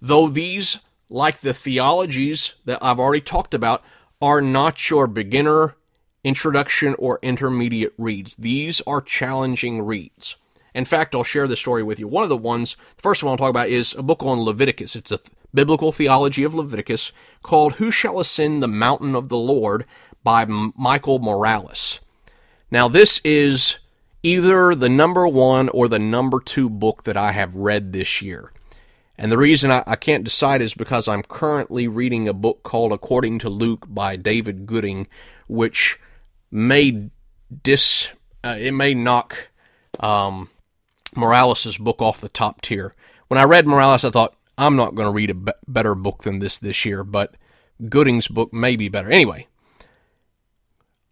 Though 0.00 0.28
these, 0.28 0.78
like 1.10 1.40
the 1.40 1.52
theologies 1.52 2.54
that 2.66 2.78
I've 2.80 3.00
already 3.00 3.20
talked 3.20 3.52
about, 3.52 3.82
are 4.22 4.40
not 4.40 4.90
your 4.90 5.08
beginner, 5.08 5.74
introduction, 6.22 6.94
or 7.00 7.18
intermediate 7.20 7.94
reads. 7.98 8.36
These 8.36 8.80
are 8.82 9.00
challenging 9.00 9.82
reads. 9.82 10.36
In 10.76 10.84
fact, 10.84 11.14
I'll 11.14 11.24
share 11.24 11.48
the 11.48 11.56
story 11.56 11.82
with 11.82 11.98
you. 11.98 12.06
One 12.06 12.22
of 12.22 12.28
the 12.28 12.36
ones, 12.36 12.76
the 12.96 13.02
first 13.02 13.24
one 13.24 13.30
I'll 13.30 13.38
talk 13.38 13.48
about 13.48 13.70
is 13.70 13.94
a 13.94 14.02
book 14.02 14.22
on 14.22 14.42
Leviticus. 14.42 14.94
It's 14.94 15.10
a 15.10 15.16
th- 15.16 15.30
biblical 15.54 15.90
theology 15.90 16.44
of 16.44 16.54
Leviticus 16.54 17.12
called 17.42 17.76
Who 17.76 17.90
Shall 17.90 18.20
Ascend 18.20 18.62
the 18.62 18.68
Mountain 18.68 19.14
of 19.14 19.30
the 19.30 19.38
Lord 19.38 19.86
by 20.22 20.42
M- 20.42 20.74
Michael 20.76 21.18
Morales. 21.18 22.00
Now, 22.70 22.88
this 22.88 23.22
is 23.24 23.78
either 24.22 24.74
the 24.74 24.90
number 24.90 25.26
one 25.26 25.70
or 25.70 25.88
the 25.88 25.98
number 25.98 26.40
two 26.40 26.68
book 26.68 27.04
that 27.04 27.16
I 27.16 27.32
have 27.32 27.56
read 27.56 27.94
this 27.94 28.20
year. 28.20 28.52
And 29.16 29.32
the 29.32 29.38
reason 29.38 29.70
I, 29.70 29.82
I, 29.86 29.96
can't 29.96 30.24
decide 30.24 30.60
is 30.60 30.74
because 30.74 31.08
I'm 31.08 31.22
currently 31.22 31.88
reading 31.88 32.28
a 32.28 32.34
book 32.34 32.62
called 32.62 32.92
According 32.92 33.38
to 33.38 33.48
Luke 33.48 33.86
by 33.88 34.16
David 34.16 34.66
Gooding, 34.66 35.08
which 35.46 35.98
may 36.50 37.08
dis 37.62 38.10
uh, 38.44 38.56
it 38.58 38.72
may 38.72 38.92
knock 38.92 39.48
um, 40.00 40.50
Morales' 41.16 41.78
book 41.78 42.00
off 42.00 42.20
the 42.20 42.28
top 42.28 42.60
tier. 42.60 42.94
When 43.28 43.38
I 43.38 43.44
read 43.44 43.66
Morales, 43.66 44.04
I 44.04 44.10
thought, 44.10 44.36
I'm 44.58 44.76
not 44.76 44.94
going 44.94 45.06
to 45.06 45.12
read 45.12 45.30
a 45.30 45.34
be- 45.34 45.52
better 45.66 45.94
book 45.94 46.22
than 46.22 46.38
this 46.38 46.58
this 46.58 46.84
year, 46.84 47.04
but 47.04 47.34
Gooding's 47.88 48.28
book 48.28 48.52
may 48.52 48.76
be 48.76 48.88
better. 48.88 49.10
Anyway, 49.10 49.48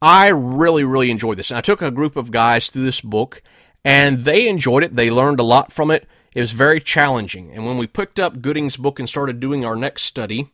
I 0.00 0.28
really, 0.28 0.84
really 0.84 1.10
enjoyed 1.10 1.38
this. 1.38 1.50
And 1.50 1.58
I 1.58 1.62
took 1.62 1.82
a 1.82 1.90
group 1.90 2.16
of 2.16 2.30
guys 2.30 2.68
through 2.68 2.84
this 2.84 3.00
book, 3.00 3.42
and 3.84 4.22
they 4.22 4.48
enjoyed 4.48 4.84
it. 4.84 4.96
They 4.96 5.10
learned 5.10 5.40
a 5.40 5.44
lot 5.44 5.72
from 5.72 5.90
it. 5.90 6.06
It 6.34 6.40
was 6.40 6.52
very 6.52 6.80
challenging. 6.80 7.52
And 7.52 7.64
when 7.64 7.78
we 7.78 7.86
picked 7.86 8.18
up 8.18 8.42
Gooding's 8.42 8.76
book 8.76 8.98
and 8.98 9.08
started 9.08 9.40
doing 9.40 9.64
our 9.64 9.76
next 9.76 10.02
study, 10.02 10.50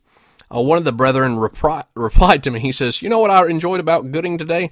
uh, 0.54 0.60
one 0.60 0.78
of 0.78 0.84
the 0.84 0.92
brethren 0.92 1.36
repri- 1.36 1.84
replied 1.94 2.42
to 2.44 2.50
me. 2.50 2.60
He 2.60 2.72
says, 2.72 3.02
You 3.02 3.08
know 3.08 3.18
what 3.18 3.30
I 3.30 3.46
enjoyed 3.48 3.80
about 3.80 4.10
Gooding 4.10 4.36
today? 4.36 4.70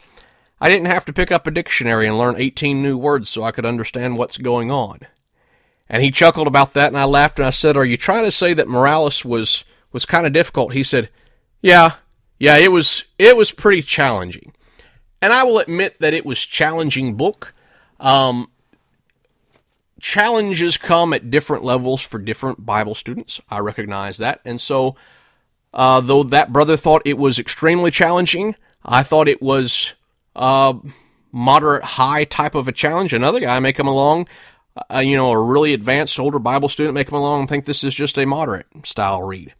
I 0.61 0.69
didn't 0.69 0.87
have 0.87 1.05
to 1.07 1.13
pick 1.13 1.31
up 1.31 1.47
a 1.47 1.51
dictionary 1.51 2.07
and 2.07 2.19
learn 2.19 2.35
18 2.37 2.83
new 2.83 2.99
words 2.99 3.29
so 3.29 3.45
I 3.45 3.53
could 3.53 3.67
understand 3.67 4.19
what's 4.19 4.39
going 4.39 4.71
on. 4.71 5.01
And 5.89 6.03
he 6.03 6.11
chuckled 6.11 6.47
about 6.47 6.75
that, 6.75 6.89
and 6.89 6.99
I 6.99 7.05
laughed 7.05 7.39
and 7.39 7.47
I 7.47 7.51
said, 7.51 7.77
Are 7.77 7.85
you 7.85 7.97
trying 7.97 8.25
to 8.25 8.31
say 8.31 8.53
that 8.55 8.69
Morales 8.69 9.25
was, 9.25 9.65
was 9.93 10.05
kind 10.05 10.27
of 10.27 10.33
difficult? 10.33 10.75
He 10.75 10.83
said, 10.83 11.09
Yeah, 11.63 11.95
yeah, 12.39 12.57
it 12.57 12.73
was, 12.73 13.05
it 13.19 13.37
was 13.37 13.53
pretty 13.53 13.83
challenging. 13.83 14.53
And 15.23 15.33
I 15.33 15.45
will 15.45 15.59
admit 15.59 15.99
that 16.01 16.15
it 16.15 16.27
was 16.27 16.45
challenging 16.45 17.15
book. 17.15 17.55
Um, 17.99 18.51
challenges 20.01 20.77
come 20.77 21.13
at 21.13 21.31
different 21.31 21.65
levels 21.65 22.03
for 22.03 22.19
different 22.19 22.65
Bible 22.65 22.95
students. 22.95 23.41
I 23.51 23.59
recognize 23.61 24.19
that. 24.19 24.41
And 24.45 24.61
so, 24.61 24.95
uh, 25.75 26.01
though 26.01 26.23
that 26.23 26.53
brother 26.53 26.77
thought 26.77 27.03
it 27.05 27.19
was 27.19 27.39
extremely 27.39 27.91
challenging, 27.91 28.55
I 28.85 29.03
thought 29.03 29.29
it 29.29 29.43
was 29.43 29.95
uh, 30.39 30.75
moderate 31.33 31.85
high 31.85 32.25
type 32.25 32.55
of 32.55 32.69
a 32.69 32.73
challenge. 32.73 33.13
Another 33.13 33.41
guy 33.41 33.59
may 33.59 33.73
come 33.73 33.89
along, 33.89 34.29
uh, 34.91 35.01
you 35.01 35.17
know, 35.17 35.31
a 35.31 35.43
really 35.43 35.75
advanced 35.75 36.19
older 36.19 36.39
Bible 36.39 36.69
student 36.69 36.95
may 36.95 37.05
come 37.05 37.19
along 37.19 37.41
and 37.41 37.49
think 37.49 37.65
this 37.65 37.85
is 37.85 37.95
just 37.95 38.17
a 38.19 38.25
moderate 38.25 38.67
style 38.85 39.23
read. 39.23 39.55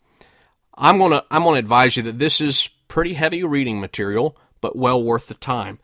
I'm 0.77 0.99
gonna 0.99 1.25
I'm 1.31 1.43
gonna 1.43 1.59
advise 1.59 1.97
you 1.97 2.05
that 2.05 2.21
this 2.21 2.41
is 2.41 2.71
pretty 2.87 3.15
heavy 3.15 3.43
reading 3.43 3.81
material, 3.81 4.37
but 4.61 4.77
well 4.77 5.03
worth 5.03 5.27
the 5.27 5.35
time. 5.35 5.81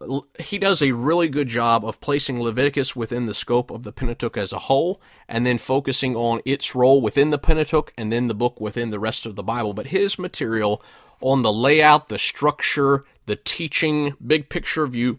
Uh, 0.00 0.20
he 0.38 0.58
does 0.58 0.80
a 0.80 0.92
really 0.92 1.28
good 1.28 1.48
job 1.48 1.84
of 1.84 2.00
placing 2.00 2.40
Leviticus 2.40 2.94
within 2.94 3.26
the 3.26 3.34
scope 3.34 3.72
of 3.72 3.82
the 3.82 3.92
Pentateuch 3.92 4.36
as 4.36 4.52
a 4.52 4.60
whole, 4.60 5.02
and 5.28 5.44
then 5.44 5.58
focusing 5.58 6.14
on 6.14 6.40
its 6.44 6.76
role 6.76 7.00
within 7.00 7.30
the 7.30 7.38
Pentateuch 7.38 7.92
and 7.98 8.12
then 8.12 8.28
the 8.28 8.34
book 8.34 8.60
within 8.60 8.90
the 8.90 9.00
rest 9.00 9.26
of 9.26 9.34
the 9.34 9.42
Bible. 9.42 9.74
But 9.74 9.88
his 9.88 10.20
material 10.20 10.80
on 11.22 11.42
the 11.42 11.52
layout, 11.52 12.08
the 12.08 12.18
structure, 12.18 13.04
the 13.26 13.36
teaching, 13.36 14.14
big 14.24 14.48
picture 14.48 14.86
view 14.86 15.18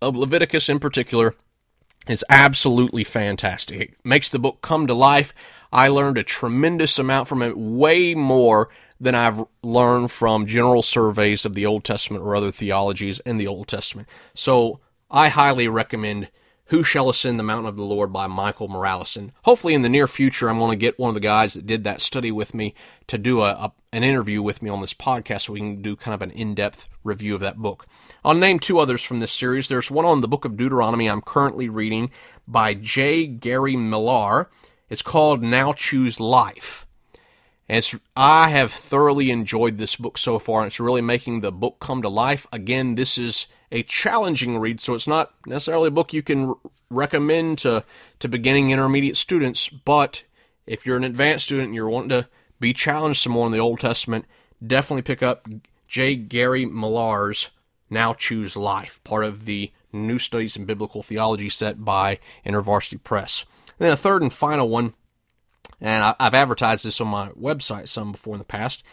of 0.00 0.16
Leviticus 0.16 0.68
in 0.68 0.78
particular 0.78 1.34
is 2.08 2.24
absolutely 2.28 3.04
fantastic. 3.04 3.80
It 3.80 3.94
makes 4.04 4.28
the 4.28 4.38
book 4.38 4.60
come 4.62 4.86
to 4.86 4.94
life. 4.94 5.32
I 5.72 5.88
learned 5.88 6.18
a 6.18 6.24
tremendous 6.24 6.98
amount 6.98 7.28
from 7.28 7.42
it, 7.42 7.56
way 7.56 8.14
more 8.14 8.68
than 9.00 9.14
I've 9.14 9.44
learned 9.62 10.10
from 10.10 10.46
general 10.46 10.82
surveys 10.82 11.44
of 11.44 11.54
the 11.54 11.66
Old 11.66 11.84
Testament 11.84 12.24
or 12.24 12.34
other 12.34 12.50
theologies 12.50 13.20
in 13.20 13.36
the 13.36 13.46
Old 13.46 13.68
Testament. 13.68 14.08
So 14.34 14.80
I 15.10 15.28
highly 15.28 15.68
recommend 15.68 16.28
who 16.66 16.82
Shall 16.82 17.10
Ascend 17.10 17.38
the 17.38 17.44
Mountain 17.44 17.68
of 17.68 17.76
the 17.76 17.82
Lord 17.82 18.12
by 18.12 18.26
Michael 18.26 18.68
Morales. 18.68 19.16
And 19.16 19.32
hopefully 19.44 19.74
in 19.74 19.82
the 19.82 19.88
near 19.88 20.06
future, 20.06 20.48
I'm 20.48 20.58
going 20.58 20.70
to 20.70 20.76
get 20.76 20.98
one 20.98 21.08
of 21.08 21.14
the 21.14 21.20
guys 21.20 21.54
that 21.54 21.66
did 21.66 21.84
that 21.84 22.00
study 22.00 22.30
with 22.30 22.54
me 22.54 22.74
to 23.08 23.18
do 23.18 23.42
a, 23.42 23.50
a, 23.50 23.72
an 23.92 24.04
interview 24.04 24.42
with 24.42 24.62
me 24.62 24.70
on 24.70 24.80
this 24.80 24.94
podcast 24.94 25.42
so 25.42 25.52
we 25.52 25.60
can 25.60 25.82
do 25.82 25.94
kind 25.94 26.14
of 26.14 26.22
an 26.22 26.30
in 26.30 26.54
depth 26.54 26.88
review 27.04 27.34
of 27.34 27.40
that 27.40 27.58
book. 27.58 27.86
I'll 28.24 28.34
name 28.34 28.58
two 28.58 28.78
others 28.78 29.02
from 29.02 29.20
this 29.20 29.32
series. 29.32 29.68
There's 29.68 29.90
one 29.90 30.06
on 30.06 30.22
the 30.22 30.28
book 30.28 30.44
of 30.44 30.56
Deuteronomy 30.56 31.08
I'm 31.08 31.20
currently 31.20 31.68
reading 31.68 32.10
by 32.48 32.74
J. 32.74 33.26
Gary 33.26 33.76
Millar. 33.76 34.50
It's 34.88 35.02
called 35.02 35.42
Now 35.42 35.72
Choose 35.72 36.20
Life. 36.20 36.86
And 37.68 37.84
I 38.16 38.48
have 38.50 38.72
thoroughly 38.72 39.30
enjoyed 39.30 39.78
this 39.78 39.96
book 39.96 40.18
so 40.18 40.38
far, 40.38 40.60
and 40.60 40.66
it's 40.66 40.80
really 40.80 41.00
making 41.00 41.40
the 41.40 41.52
book 41.52 41.78
come 41.80 42.02
to 42.02 42.08
life. 42.08 42.46
Again, 42.52 42.96
this 42.96 43.16
is 43.16 43.46
a 43.70 43.82
challenging 43.82 44.58
read, 44.58 44.80
so 44.80 44.94
it's 44.94 45.06
not 45.06 45.32
necessarily 45.46 45.88
a 45.88 45.92
book 45.92 46.12
you 46.12 46.22
can 46.22 46.54
recommend 46.90 47.58
to, 47.58 47.84
to 48.18 48.28
beginning 48.28 48.70
intermediate 48.70 49.16
students, 49.16 49.68
but 49.68 50.24
if 50.66 50.84
you're 50.84 50.96
an 50.96 51.04
advanced 51.04 51.46
student 51.46 51.68
and 51.68 51.74
you're 51.74 51.88
wanting 51.88 52.10
to 52.10 52.28
be 52.62 52.72
challenged 52.72 53.20
some 53.20 53.32
more 53.32 53.44
in 53.44 53.52
the 53.52 53.58
Old 53.58 53.80
Testament, 53.80 54.24
definitely 54.66 55.02
pick 55.02 55.22
up 55.22 55.46
J. 55.86 56.14
Gary 56.14 56.64
Millar's 56.64 57.50
Now 57.90 58.14
Choose 58.14 58.56
Life, 58.56 59.00
part 59.04 59.24
of 59.24 59.44
the 59.44 59.72
New 59.92 60.18
Studies 60.18 60.56
in 60.56 60.64
Biblical 60.64 61.02
Theology 61.02 61.50
set 61.50 61.84
by 61.84 62.18
InterVarsity 62.46 63.02
Press. 63.04 63.44
And 63.78 63.86
then 63.86 63.92
a 63.92 63.96
third 63.96 64.22
and 64.22 64.32
final 64.32 64.70
one, 64.70 64.94
and 65.80 66.14
I've 66.18 66.34
advertised 66.34 66.84
this 66.84 67.00
on 67.00 67.08
my 67.08 67.28
website 67.30 67.88
some 67.88 68.12
before 68.12 68.34
in 68.34 68.38
the 68.38 68.44
past, 68.44 68.84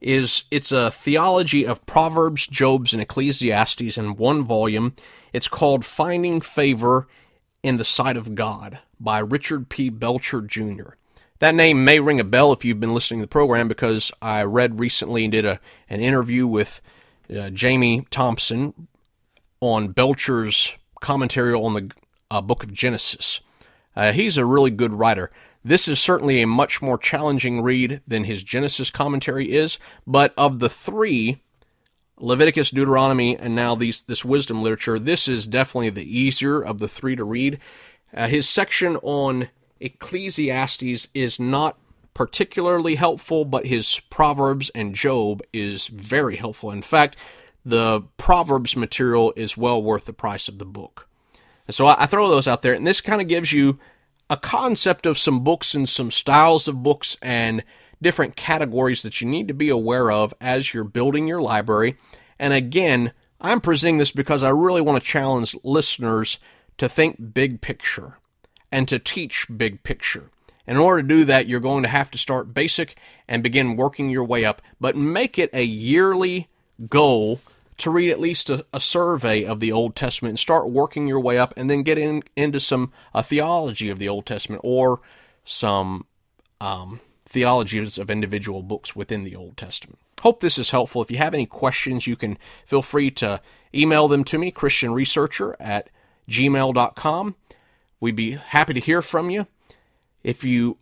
is 0.00 0.44
it's 0.50 0.70
a 0.70 0.90
theology 0.90 1.66
of 1.66 1.84
Proverbs, 1.86 2.46
Jobs, 2.46 2.92
and 2.92 3.00
Ecclesiastes 3.00 3.96
in 3.96 4.16
one 4.16 4.44
volume. 4.44 4.94
It's 5.32 5.48
called 5.48 5.84
Finding 5.84 6.42
Favor 6.42 7.08
in 7.62 7.78
the 7.78 7.84
Sight 7.84 8.16
of 8.16 8.34
God 8.34 8.78
by 9.00 9.18
Richard 9.18 9.70
P. 9.70 9.88
Belcher 9.88 10.42
Jr. 10.42 10.90
That 11.38 11.54
name 11.54 11.84
may 11.84 12.00
ring 12.00 12.18
a 12.18 12.24
bell 12.24 12.52
if 12.52 12.64
you've 12.64 12.80
been 12.80 12.94
listening 12.94 13.20
to 13.20 13.24
the 13.24 13.30
program 13.30 13.68
because 13.68 14.10
I 14.22 14.42
read 14.44 14.80
recently 14.80 15.24
and 15.24 15.32
did 15.32 15.44
a, 15.44 15.60
an 15.88 16.00
interview 16.00 16.46
with 16.46 16.80
uh, 17.34 17.50
Jamie 17.50 18.06
Thompson 18.10 18.88
on 19.60 19.88
Belcher's 19.88 20.74
commentary 21.00 21.52
on 21.52 21.74
the 21.74 21.90
uh, 22.30 22.40
book 22.40 22.64
of 22.64 22.72
Genesis. 22.72 23.40
Uh, 23.94 24.12
he's 24.12 24.38
a 24.38 24.46
really 24.46 24.70
good 24.70 24.94
writer. 24.94 25.30
This 25.62 25.88
is 25.88 26.00
certainly 26.00 26.40
a 26.40 26.46
much 26.46 26.80
more 26.80 26.96
challenging 26.96 27.60
read 27.60 28.00
than 28.06 28.24
his 28.24 28.42
Genesis 28.42 28.90
commentary 28.90 29.52
is, 29.52 29.78
but 30.06 30.32
of 30.36 30.58
the 30.58 30.70
three, 30.70 31.42
Leviticus, 32.18 32.70
Deuteronomy, 32.70 33.36
and 33.36 33.54
now 33.54 33.74
these 33.74 34.02
this 34.02 34.24
wisdom 34.24 34.62
literature, 34.62 34.98
this 34.98 35.28
is 35.28 35.46
definitely 35.46 35.90
the 35.90 36.18
easier 36.18 36.62
of 36.62 36.78
the 36.78 36.88
three 36.88 37.16
to 37.16 37.24
read. 37.24 37.58
Uh, 38.14 38.28
his 38.28 38.48
section 38.48 38.96
on 39.02 39.48
Ecclesiastes 39.80 41.08
is 41.14 41.40
not 41.40 41.78
particularly 42.14 42.94
helpful, 42.94 43.44
but 43.44 43.66
his 43.66 44.00
Proverbs 44.08 44.70
and 44.74 44.94
Job 44.94 45.42
is 45.52 45.88
very 45.88 46.36
helpful. 46.36 46.70
In 46.70 46.82
fact, 46.82 47.16
the 47.64 48.02
Proverbs 48.16 48.76
material 48.76 49.32
is 49.36 49.56
well 49.56 49.82
worth 49.82 50.06
the 50.06 50.12
price 50.12 50.48
of 50.48 50.58
the 50.58 50.64
book. 50.64 51.08
And 51.66 51.74
so 51.74 51.86
I, 51.86 52.04
I 52.04 52.06
throw 52.06 52.28
those 52.28 52.48
out 52.48 52.62
there, 52.62 52.72
and 52.72 52.86
this 52.86 53.00
kind 53.00 53.20
of 53.20 53.28
gives 53.28 53.52
you 53.52 53.78
a 54.30 54.36
concept 54.36 55.04
of 55.04 55.18
some 55.18 55.44
books 55.44 55.74
and 55.74 55.88
some 55.88 56.10
styles 56.10 56.68
of 56.68 56.82
books 56.82 57.16
and 57.20 57.62
different 58.00 58.36
categories 58.36 59.02
that 59.02 59.20
you 59.20 59.26
need 59.26 59.48
to 59.48 59.54
be 59.54 59.68
aware 59.68 60.10
of 60.10 60.34
as 60.40 60.72
you're 60.72 60.84
building 60.84 61.26
your 61.26 61.40
library. 61.40 61.96
And 62.38 62.52
again, 62.52 63.12
I'm 63.40 63.60
presenting 63.60 63.98
this 63.98 64.10
because 64.10 64.42
I 64.42 64.50
really 64.50 64.80
want 64.80 65.02
to 65.02 65.06
challenge 65.06 65.54
listeners 65.62 66.38
to 66.78 66.88
think 66.88 67.34
big 67.34 67.60
picture 67.60 68.18
and 68.70 68.88
to 68.88 68.98
teach 68.98 69.46
big 69.54 69.82
picture. 69.82 70.30
In 70.66 70.76
order 70.76 71.02
to 71.02 71.08
do 71.08 71.24
that, 71.24 71.46
you're 71.46 71.60
going 71.60 71.84
to 71.84 71.88
have 71.88 72.10
to 72.10 72.18
start 72.18 72.52
basic 72.52 72.98
and 73.28 73.42
begin 73.42 73.76
working 73.76 74.10
your 74.10 74.24
way 74.24 74.44
up, 74.44 74.60
but 74.80 74.96
make 74.96 75.38
it 75.38 75.50
a 75.52 75.62
yearly 75.62 76.48
goal 76.88 77.40
to 77.78 77.90
read 77.90 78.10
at 78.10 78.20
least 78.20 78.50
a, 78.50 78.64
a, 78.72 78.80
survey 78.80 79.44
of 79.44 79.60
the 79.60 79.70
Old 79.70 79.94
Testament 79.94 80.30
and 80.30 80.38
start 80.38 80.70
working 80.70 81.06
your 81.06 81.20
way 81.20 81.38
up 81.38 81.52
and 81.56 81.68
then 81.68 81.82
get 81.82 81.98
in, 81.98 82.22
into 82.34 82.58
some 82.58 82.90
a 83.14 83.22
theology 83.22 83.90
of 83.90 83.98
the 83.98 84.08
Old 84.08 84.26
Testament 84.26 84.62
or 84.64 85.00
some 85.44 86.06
um, 86.60 87.00
theologies 87.26 87.98
of 87.98 88.10
individual 88.10 88.62
books 88.62 88.96
within 88.96 89.24
the 89.24 89.36
Old 89.36 89.56
Testament. 89.56 89.98
Hope 90.20 90.40
this 90.40 90.58
is 90.58 90.70
helpful. 90.70 91.02
If 91.02 91.10
you 91.10 91.18
have 91.18 91.34
any 91.34 91.46
questions, 91.46 92.06
you 92.06 92.16
can 92.16 92.38
feel 92.64 92.82
free 92.82 93.10
to 93.12 93.40
email 93.74 94.08
them 94.08 94.24
to 94.24 94.38
me, 94.38 94.50
christianresearcher 94.50 95.54
at 95.60 95.90
gmail.com. 96.28 97.36
We'd 98.00 98.16
be 98.16 98.32
happy 98.32 98.74
to 98.74 98.80
hear 98.80 99.02
from 99.02 99.30
you. 99.30 99.46
If 100.22 100.44
you 100.44 100.78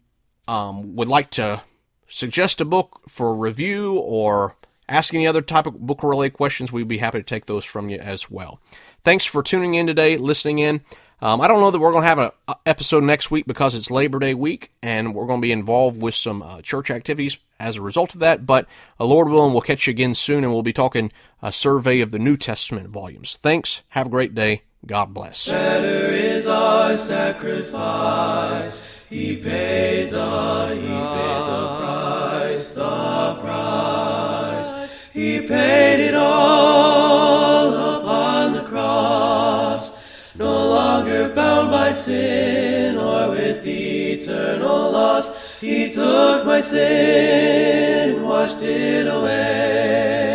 um, 0.49 0.97
would 0.97 1.09
like 1.09 1.31
to 1.33 1.63
suggest 2.09 2.61
a 2.61 2.65
book 2.65 3.03
for 3.09 3.35
review 3.35 3.97
or 3.99 4.57
ask 4.89 5.15
any 5.15 5.27
other 5.27 5.43
type 5.43 5.67
of 5.67 5.79
book 5.81 6.03
related 6.03 6.35
questions, 6.35 6.73
we'd 6.73 6.89
be 6.89 6.99
happy 6.99 7.19
to 7.19 7.25
take 7.25 7.47
those 7.47 7.65
from 7.65 7.89
you 7.89 7.99
as 7.99 8.31
well. 8.31 8.61
Thanks 9.05 9.25
for 9.25 9.43
tuning 9.43 9.75
in 9.75 9.87
today, 9.87 10.17
listening 10.17 10.59
in. 10.59 10.83
Um, 11.21 11.41
I 11.41 11.49
don't 11.49 11.61
know 11.61 11.71
that 11.71 11.79
we're 11.79 11.93
going 11.93 12.03
to 12.03 12.09
have 12.09 12.19
an 12.19 12.31
episode 12.67 13.05
next 13.05 13.31
week 13.31 13.47
because 13.47 13.75
it's 13.75 13.91
Labor 13.91 14.19
Day 14.19 14.35
week 14.35 14.73
and 14.83 15.15
we're 15.15 15.27
going 15.27 15.41
to 15.41 15.47
be 15.47 15.53
involved 15.53 16.03
with 16.03 16.15
some 16.15 16.43
uh, 16.43 16.61
church 16.61 16.91
activities 16.91 17.39
as 17.59 17.77
a 17.77 17.83
result 17.83 18.15
of 18.15 18.21
that. 18.21 18.45
But 18.45 18.67
uh, 19.01 19.05
Lord 19.07 19.29
willing, 19.29 19.53
we'll 19.53 19.63
catch 19.63 19.87
you 19.87 19.93
again 19.93 20.15
soon 20.15 20.45
and 20.45 20.53
we'll 20.53 20.63
be 20.63 20.73
talking 20.73 21.13
a 21.41 21.53
survey 21.53 22.01
of 22.01 22.11
the 22.11 22.19
New 22.19 22.37
Testament 22.37 22.89
volumes. 22.89 23.39
Thanks. 23.41 23.83
Have 23.91 24.09
a 24.09 24.11
great 24.11 24.35
day. 24.35 24.65
God 24.87 25.15
bless. 25.15 25.47
Better 25.47 26.09
is 26.13 26.47
our 26.47 26.97
sacrifice. 26.97 28.83
He 29.09 29.37
paid 29.37 30.11
the, 30.11 30.69
he 30.75 30.89
paid 30.89 31.43
the 31.53 31.77
price, 31.81 32.75
the 32.75 33.39
price. 33.41 34.91
He 35.13 35.41
paid 35.41 36.01
it 36.09 36.15
all 36.15 38.01
upon 38.01 38.53
the 38.53 38.65
cross. 38.65 39.93
No 40.35 40.67
longer 40.69 41.29
bound 41.35 41.71
by 41.71 41.93
sin 41.93 42.99
or 42.99 43.31
with 43.31 43.67
eternal 43.67 44.91
loss. 44.91 45.31
He 45.61 45.91
took 45.91 46.45
my 46.45 46.61
sin 46.61 48.25
washed 48.45 48.63
it 48.63 49.07
away. 49.07 50.34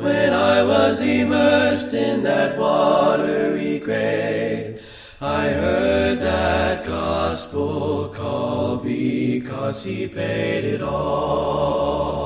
When 0.00 0.32
I 0.32 0.62
was 0.62 1.02
immersed 1.02 1.92
in 1.92 2.22
that 2.22 2.56
watery 2.56 3.78
grave, 3.80 4.80
I 5.20 5.48
heard 5.48 6.20
that 6.20 6.86
gospel 6.86 8.08
call 8.08 8.78
because 8.78 9.84
he 9.84 10.08
paid 10.08 10.64
it 10.64 10.82
all. 10.82 12.19